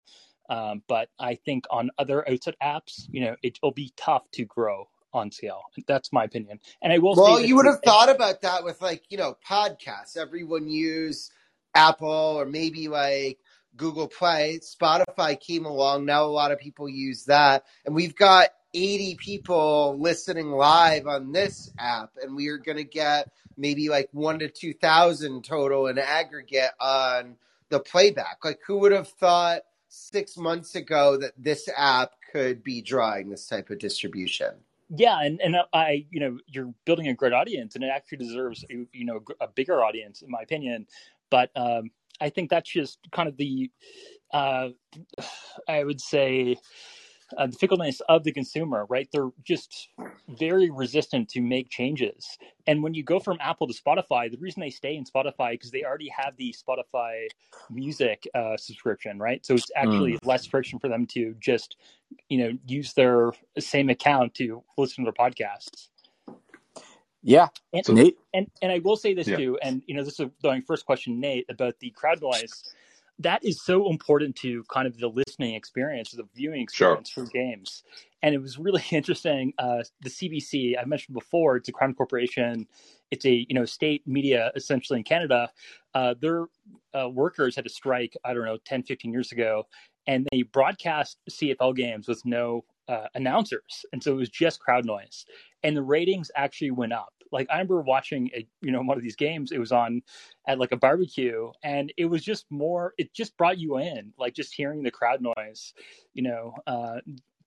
[0.50, 4.46] Um, but I think on other outset apps, you know, it will be tough to
[4.46, 5.62] grow on scale.
[5.88, 6.60] That's my opinion.
[6.82, 10.16] And I will Well, you would have thought about that with like, you know, podcasts.
[10.16, 11.30] Everyone use
[11.74, 13.38] Apple or maybe like
[13.76, 14.60] Google Play.
[14.60, 16.04] Spotify came along.
[16.04, 17.64] Now a lot of people use that.
[17.84, 22.84] And we've got 80 people listening live on this app and we are going to
[22.84, 27.36] get maybe like 1 to 2000 total in aggregate on
[27.68, 28.38] the playback.
[28.44, 33.46] Like who would have thought 6 months ago that this app could be drawing this
[33.46, 34.54] type of distribution?
[34.90, 38.64] yeah and and i you know you're building a great audience and it actually deserves
[38.68, 40.86] you know a bigger audience in my opinion
[41.30, 41.90] but um
[42.20, 43.70] i think that's just kind of the
[44.32, 44.70] uh
[45.68, 46.56] i would say
[47.38, 49.08] uh, the fickleness of the consumer right?
[49.12, 49.90] They're just
[50.28, 52.38] very resistant to make changes.
[52.66, 55.72] And when you go from apple to spotify the reason they stay in spotify because
[55.72, 57.30] they already have the spotify
[57.70, 59.44] music uh, subscription right?
[59.46, 60.20] So it's actually Mm.
[60.24, 61.76] less friction for them to just
[62.28, 65.88] you know use their same account to listen to their podcasts
[67.24, 68.18] Yeah, and So Nate.
[68.34, 70.84] and and I will say this yeah, too, and you know, this is my first
[70.84, 72.64] question, Nate, about the crowd noise.
[73.18, 76.98] That is so important to kind of the listening experience, the viewing sure.
[76.98, 77.82] experience for games.
[78.22, 79.54] And it was really interesting.
[79.58, 82.66] Uh, the CBC I mentioned before, it's a crown corporation.
[83.10, 85.48] It's a you know state media essentially in Canada.
[85.94, 86.46] Uh, their
[86.92, 88.14] uh, workers had a strike.
[88.22, 89.66] I don't know 10, 15 years ago,
[90.06, 94.84] and they broadcast CFL games with no uh, announcers, and so it was just crowd
[94.84, 95.24] noise,
[95.62, 97.12] and the ratings actually went up.
[97.32, 99.52] Like I remember watching a you know one of these games.
[99.52, 100.02] It was on
[100.46, 102.94] at like a barbecue, and it was just more.
[102.98, 105.72] It just brought you in, like just hearing the crowd noise,
[106.12, 107.00] you know, uh,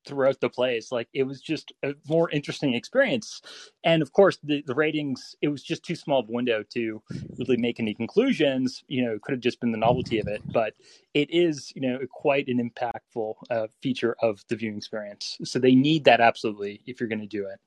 [0.07, 0.91] throughout the place.
[0.91, 3.41] Like it was just a more interesting experience.
[3.84, 5.35] And of course, the the ratings.
[5.41, 7.01] It was just too small of a window to
[7.38, 8.84] really make any conclusions.
[8.88, 10.73] You know, it could have just been the novelty of it, but
[11.13, 15.38] it is you know quite an impactful uh, feature of the viewing experience.
[15.43, 17.59] So they need that absolutely if you're going to do it.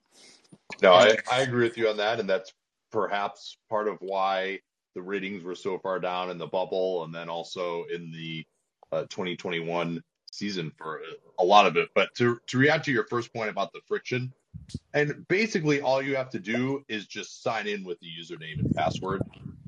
[0.83, 2.53] No, I, I agree with you on that, and that's
[2.91, 4.61] perhaps part of why
[4.95, 8.45] the ratings were so far down in the bubble, and then also in the
[8.93, 11.01] uh, 2021 season for
[11.39, 11.91] a lot of it.
[11.95, 14.33] But to to react to your first point about the friction,
[14.95, 18.75] and basically all you have to do is just sign in with the username and
[18.75, 19.23] password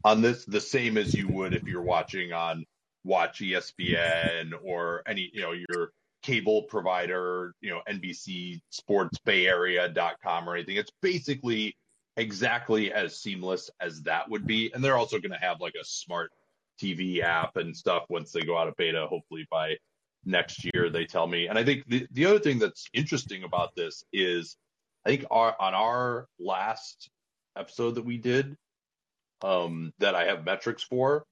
[0.05, 2.65] on this, the same as you would if you're watching on
[3.05, 10.49] Watch ESPN or any you know your cable provider, you know, NBC Sports Bay Area.com
[10.49, 10.77] or anything.
[10.77, 11.77] It's basically
[12.17, 14.73] exactly as seamless as that would be.
[14.73, 16.31] And they're also going to have like a smart
[16.81, 19.77] TV app and stuff once they go out of beta, hopefully by
[20.25, 21.49] next year, they tell me.
[21.49, 24.57] And I think the, the other thing that's interesting about this is
[25.05, 27.11] I think our, on our last
[27.57, 28.57] episode that we did,
[29.43, 31.25] um, that I have metrics for,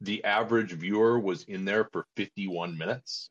[0.00, 3.30] the average viewer was in there for 51 minutes.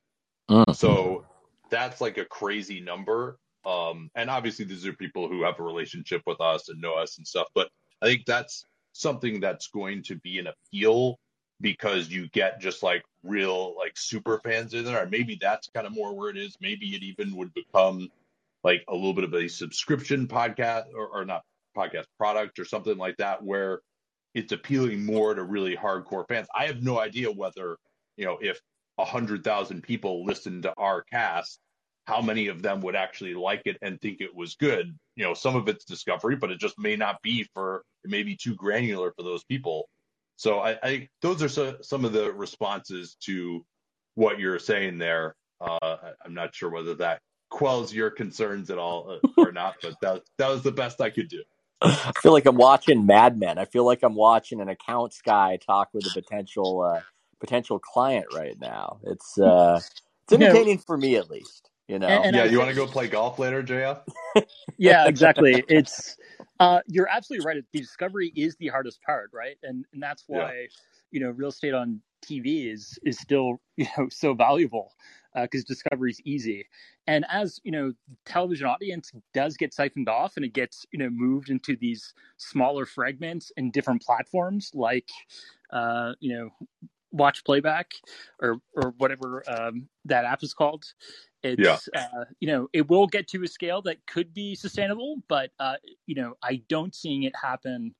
[0.49, 0.75] Mm.
[0.75, 1.25] So
[1.69, 3.37] that's like a crazy number.
[3.65, 7.17] Um, and obviously these are people who have a relationship with us and know us
[7.17, 7.69] and stuff, but
[8.01, 11.19] I think that's something that's going to be an appeal
[11.61, 15.07] because you get just like real like super fans in there.
[15.07, 16.57] Maybe that's kind of more where it is.
[16.59, 18.09] Maybe it even would become
[18.63, 21.43] like a little bit of a subscription podcast or, or not
[21.75, 23.81] podcast product or something like that where
[24.33, 26.47] it's appealing more to really hardcore fans.
[26.55, 27.77] I have no idea whether,
[28.17, 28.59] you know, if
[28.97, 31.59] a hundred thousand people listen to our cast,
[32.05, 34.97] how many of them would actually like it and think it was good?
[35.15, 38.23] You know, some of it's discovery, but it just may not be for it may
[38.23, 39.87] be too granular for those people.
[40.41, 43.63] So I, I those are so, some of the responses to
[44.15, 45.35] what you're saying there.
[45.61, 49.75] Uh, I- I'm not sure whether that quells your concerns at all uh, or not,
[49.83, 51.43] but that that was the best I could do.
[51.83, 53.59] I feel like I'm watching Mad Men.
[53.59, 57.01] I feel like I'm watching an accounts guy talk with a potential uh,
[57.39, 58.97] potential client right now.
[59.03, 59.81] It's uh,
[60.23, 61.69] it's You know, entertaining for me at least.
[61.87, 64.01] You know, and, and yeah, I you want to go play golf later, JF?
[64.79, 65.63] yeah, exactly.
[65.69, 66.17] It's
[66.61, 67.63] uh, you're absolutely right.
[67.73, 69.57] The discovery is the hardest part, right?
[69.63, 70.51] And and that's Yeah.
[70.51, 70.69] why
[71.11, 74.93] you know real estate on TV is is still you know so valuable
[75.35, 76.67] because discovery is easy.
[77.07, 77.93] And as you know,
[78.25, 82.85] television audience does get siphoned off, and it gets you know moved into these smaller
[82.85, 85.09] fragments and different platforms like
[85.73, 86.49] uh, you know
[87.11, 87.93] watch playback
[88.41, 90.85] or or whatever um, that app is called
[91.43, 91.77] Yeah.
[91.95, 95.75] uh, you know it will get to a scale that could be sustainable but uh,
[96.05, 97.95] you know i don't seeing it happen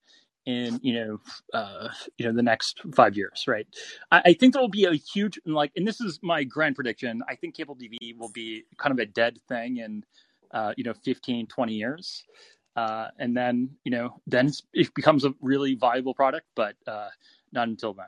[0.46, 1.20] in you know
[1.54, 3.68] uh, you know the next five years right?
[4.12, 7.22] I, I think there will be a huge like and this is my grand prediction
[7.30, 10.04] i think cable tv will be kind of a dead thing in
[10.54, 12.24] uh, you know 15 20 years.
[12.76, 17.10] Uh, and then you know then it becomes a really viable product but uh,
[17.52, 18.08] not until then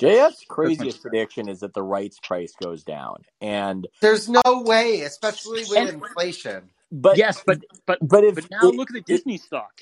[0.00, 5.64] JF's craziest prediction is that the rights price goes down, and There's no way, especially
[5.68, 6.70] with and inflation.
[6.90, 9.80] but yes but but but if but now it, look at the it, disney stock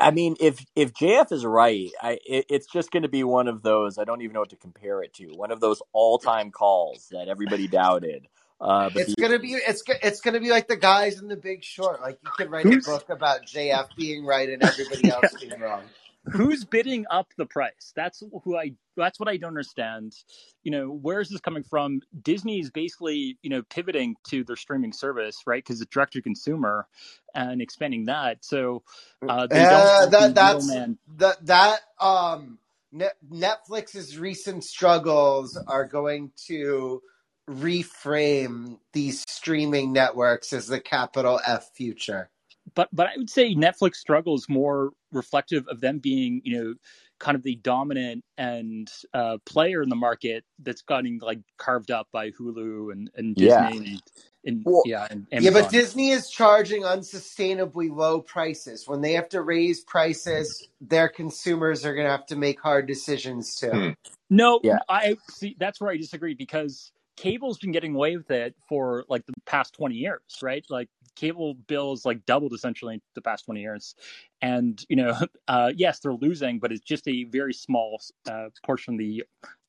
[0.00, 3.48] I mean, if if JF is right, I it, it's just going to be one
[3.48, 3.98] of those.
[3.98, 5.26] I don't even know what to compare it to.
[5.34, 8.28] One of those all time calls that everybody doubted.
[8.60, 11.36] Uh, but It's the gonna be it's it's gonna be like the guys in The
[11.36, 12.00] Big Short.
[12.00, 15.82] Like you could write a book about JF being right and everybody else being wrong.
[16.24, 17.92] Who's bidding up the price?
[17.96, 20.14] That's who i that's what i don't understand.
[20.62, 22.00] You know where is this coming from?
[22.22, 25.64] Disney is basically you know pivoting to their streaming service right?
[25.64, 26.86] Because it's direct to consumer
[27.34, 28.44] and expanding that.
[28.44, 28.82] So
[29.28, 30.72] uh, they Uh, that that's
[31.16, 32.58] that that um
[32.94, 37.02] Netflix's recent struggles are going to
[37.48, 42.30] reframe these streaming networks as the capital F future.
[42.74, 46.74] But but I would say Netflix struggles more reflective of them being, you know,
[47.18, 52.08] kind of the dominant and uh, player in the market that's gotten like carved up
[52.12, 54.02] by Hulu and, and yeah, Disney and,
[54.44, 58.86] and well, yeah and Yeah, but Disney is charging unsustainably low prices.
[58.86, 62.86] When they have to raise prices, their consumers are going to have to make hard
[62.86, 63.70] decisions too.
[63.70, 63.90] Hmm.
[64.30, 65.56] No, yeah, I see.
[65.58, 69.74] That's where I disagree because cable's been getting away with it for like the past
[69.74, 70.64] 20 years, right?
[70.70, 73.96] Like cable bills like doubled essentially the past 20 years.
[74.40, 75.18] And, you know,
[75.48, 78.00] uh, yes, they're losing, but it's just a very small
[78.30, 79.24] uh, portion of the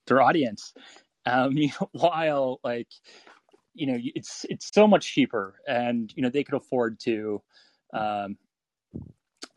[0.05, 0.73] their audience.
[1.25, 1.57] Um,
[1.91, 2.89] while like,
[3.73, 7.41] you know, it's it's so much cheaper and, you know, they could afford to
[7.93, 8.37] um,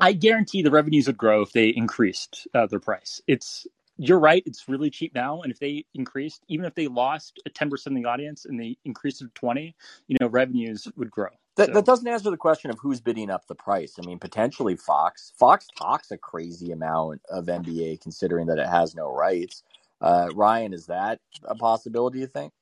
[0.01, 3.20] I guarantee the revenues would grow if they increased uh, their price.
[3.27, 3.66] It's
[3.97, 7.51] you're right; it's really cheap now, and if they increased, even if they lost a
[7.51, 9.74] ten percent of the audience and they increased it to twenty,
[10.09, 11.28] you know, revenues would grow.
[11.56, 13.97] that that doesn't answer the question of who's bidding up the price.
[14.02, 15.32] I mean, potentially Fox.
[15.36, 19.62] Fox talks a crazy amount of NBA, considering that it has no rights.
[20.01, 22.20] Uh, Ryan, is that a possibility?
[22.20, 22.52] You think?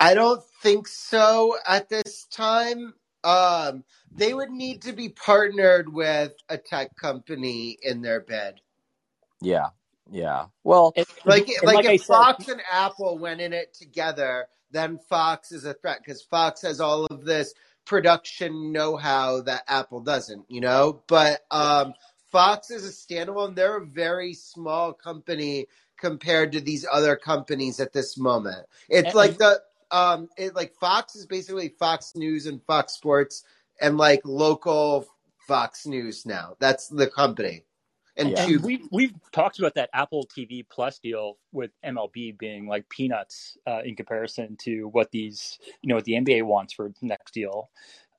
[0.00, 2.94] I don't think so at this time.
[3.24, 8.60] Um, they would need to be partnered with a tech company in their bid.
[9.40, 9.68] Yeah,
[10.12, 10.46] yeah.
[10.62, 14.46] Well, and, Like and like like if said, Fox and Apple went in it together,
[14.70, 20.00] then Fox is a threat because Fox has all of this production know-how that Apple
[20.00, 21.02] doesn't, you know.
[21.08, 21.94] But um,
[22.30, 23.54] Fox is a standalone.
[23.54, 25.66] They're a very small company
[25.98, 28.66] compared to these other companies at this moment.
[28.88, 29.60] It's and, like the
[29.90, 33.44] um, it like Fox is basically Fox News and Fox Sports
[33.80, 35.06] and like local
[35.46, 36.56] Fox News now.
[36.58, 37.64] That's the company.
[38.16, 42.36] And yeah, two and we've we've talked about that Apple TV Plus deal with MLB
[42.38, 46.74] being like peanuts uh, in comparison to what these you know what the NBA wants
[46.74, 47.70] for its next deal.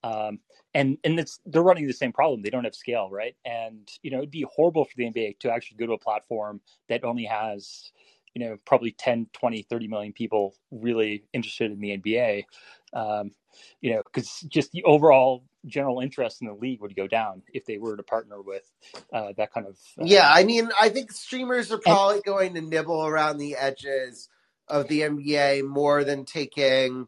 [0.04, 0.40] Um,
[0.74, 2.42] and and it's they're running the same problem.
[2.42, 3.36] They don't have scale, right?
[3.46, 6.62] And you know it'd be horrible for the NBA to actually go to a platform
[6.90, 7.92] that only has
[8.34, 12.44] you know probably 10 20 30 million people really interested in the nba
[12.94, 13.32] um,
[13.82, 17.66] you know because just the overall general interest in the league would go down if
[17.66, 18.64] they were to partner with
[19.14, 22.56] uh, that kind of Yeah, uh, I mean, I think streamers are and probably going
[22.56, 24.30] to nibble around the edges
[24.68, 27.08] of the NBA more than taking,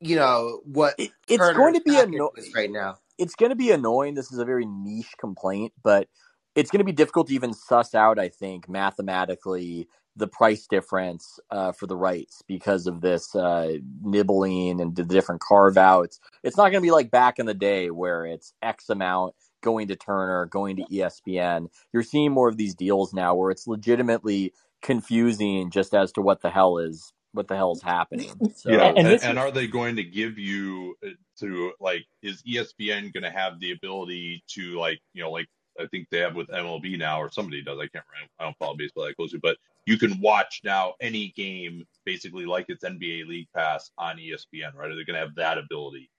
[0.00, 2.98] you know, what it, it's going to be package anno- right now.
[3.18, 4.14] it's going to be annoying.
[4.14, 6.08] This is a very niche complaint, but
[6.54, 8.18] it's going to be difficult to even suss out.
[8.18, 14.80] I think mathematically the price difference uh, for the rights because of this uh, nibbling
[14.80, 16.20] and the different carve outs.
[16.42, 19.88] It's not going to be like back in the day where it's X amount going
[19.88, 21.68] to Turner, going to ESPN.
[21.92, 26.40] You're seeing more of these deals now where it's legitimately confusing just as to what
[26.40, 28.32] the hell is what the hell is happening.
[28.56, 31.10] So Yeah, and, and and, this and is are they going to give you uh,
[31.38, 35.48] to like is ESPN going to have the ability to like you know like
[35.80, 38.58] I think they have with MLB now or somebody does I can't remember I don't
[38.58, 43.26] follow baseball that closely but you can watch now any game basically like it's NBA
[43.26, 44.90] League Pass on ESPN, right?
[44.90, 46.10] Are They're going to have that ability.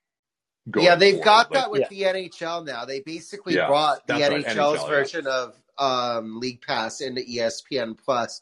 [0.72, 1.22] going yeah, they've forward.
[1.22, 2.86] got Like, that with the NHL now.
[2.86, 5.08] They basically Yeah, brought the right, NHL's NHL, yeah.
[5.08, 8.42] version of um, League Pass into ESPN Plus.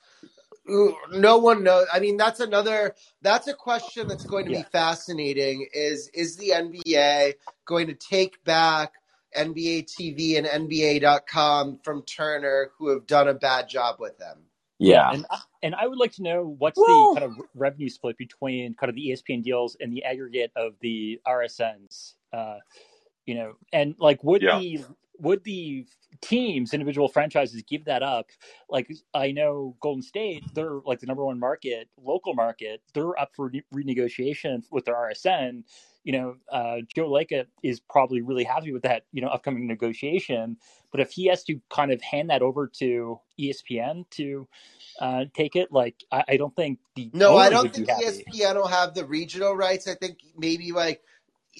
[1.11, 1.87] No one knows.
[1.93, 2.95] I mean, that's another.
[3.21, 4.51] That's a question that's going to Yeah.
[4.51, 5.67] be fascinating.
[5.73, 7.35] Is is the NBA
[7.65, 8.93] going to take back
[9.35, 14.45] NBA TV and NBA.com from Turner, who have done a bad job with them?
[14.79, 15.11] Yeah.
[15.11, 18.17] And I- and I would like to know what's Well- the kind of revenue split
[18.17, 22.15] between kind of the ESPN deals and the aggregate of the RSNs.
[22.31, 22.59] Uh,
[23.25, 24.57] you know, and like would Yeah.
[24.59, 24.85] the
[25.19, 25.85] would the
[26.21, 28.27] teams, individual franchises, give that up?
[28.69, 32.81] Like I know Golden State, they're like the number one market, local market.
[32.93, 35.63] They're up for re- renegotiation with their RSN.
[36.03, 39.03] You know, uh, Joe Lacob is probably really happy with that.
[39.11, 40.57] You know, upcoming negotiation.
[40.91, 44.47] But if he has to kind of hand that over to ESPN to
[44.99, 47.87] uh, take it, like I, I don't think the No, I don't think.
[47.87, 49.87] ESPN will have the regional rights.
[49.87, 51.01] I think maybe like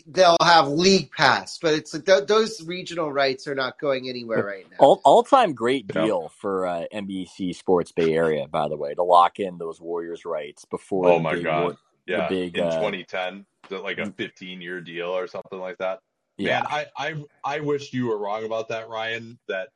[0.08, 4.44] they'll have League Pass, but it's like th- those regional rights are not going anywhere
[4.46, 4.78] right now.
[4.80, 6.06] All all time great Yeah.
[6.06, 10.26] deal for uh, NBC Sports Bay Area, by the way, to lock in those Warriors
[10.26, 11.10] rights before.
[11.10, 14.62] Oh my big god, war- yeah, big, in uh, 2010, is it like a 15
[14.62, 16.00] year deal or something like that.
[16.38, 19.38] yeah, Man, I, I I wish you were wrong about that, Ryan.
[19.48, 19.70] That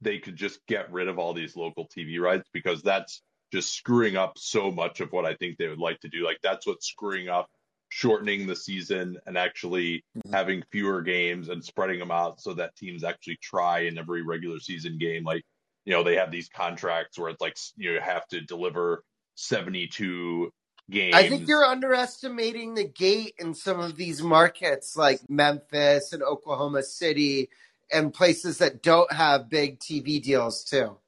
[0.00, 3.22] they could just get rid of all these local TV rights because that's
[3.52, 6.24] just screwing up so much of what I think they would like to do.
[6.24, 7.48] Like that's what's screwing up
[7.94, 10.32] shortening the season and actually Mhm.
[10.32, 14.58] having fewer games and spreading them out so that teams actually try in every regular
[14.58, 15.22] season game.
[15.22, 15.44] Like
[15.84, 19.04] you know they have these contracts where it's like you have to deliver
[19.36, 20.50] 72
[20.90, 21.14] games.
[21.14, 26.82] I think you're underestimating the gate in some of these markets like Memphis and Oklahoma
[26.82, 27.48] City
[27.92, 30.98] and places that don't have big TV deals too.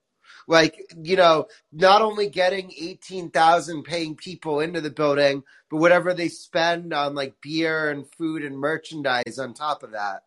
[0.47, 6.29] Like, you know, not only getting 18,000 paying people into the building, but whatever they
[6.29, 10.23] spend on like beer and food and merchandise on top of that.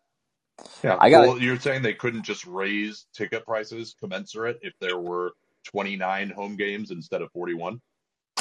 [0.83, 0.97] Yeah.
[0.99, 5.33] I gotta- well, you're saying they couldn't just raise ticket prices commensurate if there were
[5.65, 7.81] 29 home games instead of 41?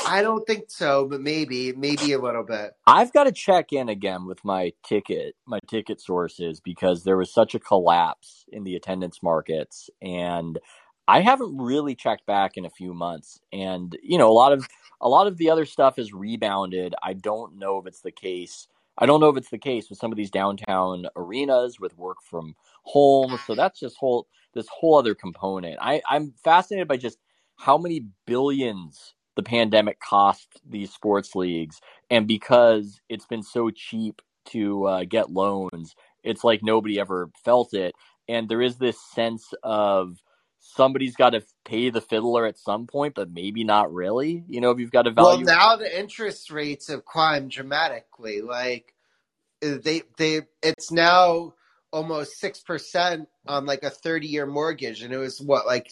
[0.07, 2.73] I don't think so, but maybe, maybe a little bit.
[2.87, 7.33] I've got to check in again with my ticket, my ticket sources, because there was
[7.33, 10.59] such a collapse in the attendance markets, and
[11.09, 13.41] I haven't really checked back in a few months.
[13.53, 14.69] And you know, a lot of
[15.01, 16.95] a lot of the other stuff has rebounded.
[17.03, 18.69] I don't know if it's the case.
[18.99, 22.19] I don't know if it's the case with some of these downtown arenas with work
[22.23, 23.39] from home.
[23.47, 25.79] So that's just whole this whole other component.
[25.81, 27.19] I, I'm fascinated by just
[27.57, 31.81] how many billions the pandemic cost these sports leagues
[32.11, 35.95] and because it's been so cheap to uh, get loans
[36.25, 37.95] it's like nobody ever felt it
[38.29, 40.21] and there is this sense of
[40.61, 44.71] somebody's got to pay the fiddler at some point but maybe not really you know
[44.71, 48.41] if you've got a value Well, now the interest rates have climbed dramatically.
[48.41, 48.95] Like
[49.63, 51.55] uh, they they it's now
[51.93, 55.91] almost six percent on like a thirty year mortgage, and it was what like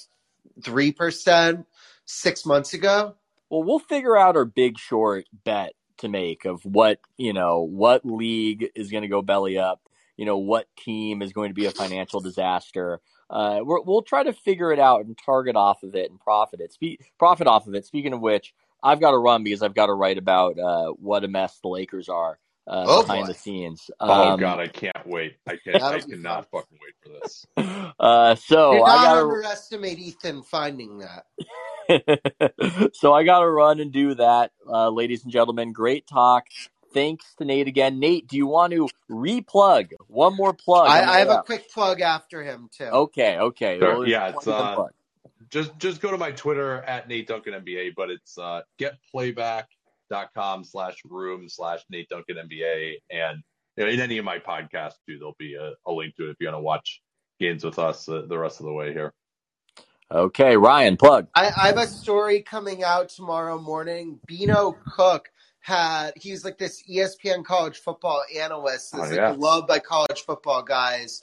[0.62, 1.66] three percent
[2.05, 3.14] six months ago.
[3.51, 8.05] well we'll figure out our big short bet to make of what you know what
[8.05, 9.80] league is going to go belly up
[10.16, 14.22] you know what team is going to be a financial disaster uh, we're, we'll try
[14.22, 17.66] to figure it out and target off of it and profit it Spe- profit off
[17.66, 20.58] of it speaking of which i've got to run because i've got to write about
[20.58, 22.38] uh, what a mess the lakers are
[22.68, 23.30] uh, Oh, behind boy.
[23.30, 25.36] the scenes oh, Um, God, I can't wait.
[25.46, 25.76] I, can't.
[25.76, 27.46] I That'll be cannot fucking wait for this.
[28.00, 31.26] uh, so Do i got to underestimate Ethan finding that.
[32.94, 35.72] so I got to run and do that, uh, ladies and gentlemen.
[35.72, 36.46] Great talk.
[36.97, 38.01] Thanks to Nate again.
[38.01, 40.89] Nate, do you want to replug one more plug?
[40.89, 42.85] I, I have way a quick plug after him too.
[42.85, 43.78] Okay, okay.
[43.78, 43.98] Sure.
[43.98, 44.86] Well, Yeah, it's, uh.
[45.51, 50.97] Just just go to my Twitter at Nate Duncan NBA, but it's uh, getplayback.com slash
[51.05, 52.94] room slash Nate Duncan NBA.
[53.10, 53.43] And
[53.77, 56.31] you know, in any of my podcasts, too, there'll be a, a link to it
[56.31, 57.02] if you want to watch
[57.39, 59.12] games with us uh, the rest of the way here.
[60.10, 61.27] Okay, Ryan, plug.
[61.35, 64.18] I, I have a story coming out tomorrow morning.
[64.27, 65.28] Beano Cook
[65.66, 70.22] had he was like this ESPN college football analyst that's Oh, like loved by college
[70.24, 71.22] football guys.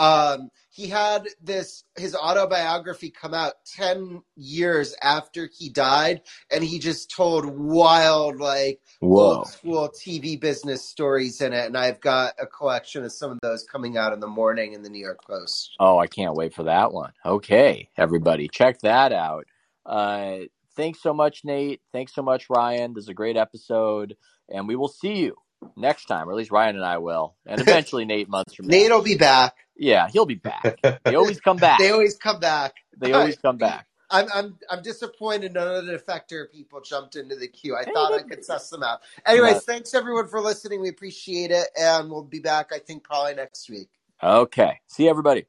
[0.00, 6.80] Um, he had this his autobiography come out ten years after he died, and he
[6.80, 9.36] just told wild like Whoa.
[9.36, 11.66] old school TV business stories in it.
[11.66, 14.82] And I've got a collection of some of those coming out in the morning in
[14.82, 15.76] the New York Post.
[15.78, 17.12] Oh, I can't wait for that one.
[17.24, 19.46] Okay, everybody, check that out.
[19.86, 20.38] Uh,
[20.76, 21.80] thanks so much, Nate.
[21.92, 22.94] Thanks so much, Ryan.
[22.94, 24.16] This is a great episode,
[24.48, 25.36] and we will see you
[25.76, 28.76] next time, or at least Ryan and I will, and eventually Nate months from now.
[28.76, 29.54] Nate'll be back.
[29.76, 30.80] Yeah, he'll be back.
[31.04, 31.78] They always come back.
[31.78, 32.74] They always come back.
[32.96, 33.86] They always come back.
[34.10, 37.76] I'm I'm I'm disappointed none of the defector people jumped into the queue.
[37.76, 39.00] I thought I could suss them out.
[39.26, 40.80] Anyways, thanks everyone for listening.
[40.80, 42.70] We appreciate it, and we'll be back.
[42.72, 43.88] I think probably next week.
[44.22, 44.78] Okay.
[44.86, 45.46] See everybody.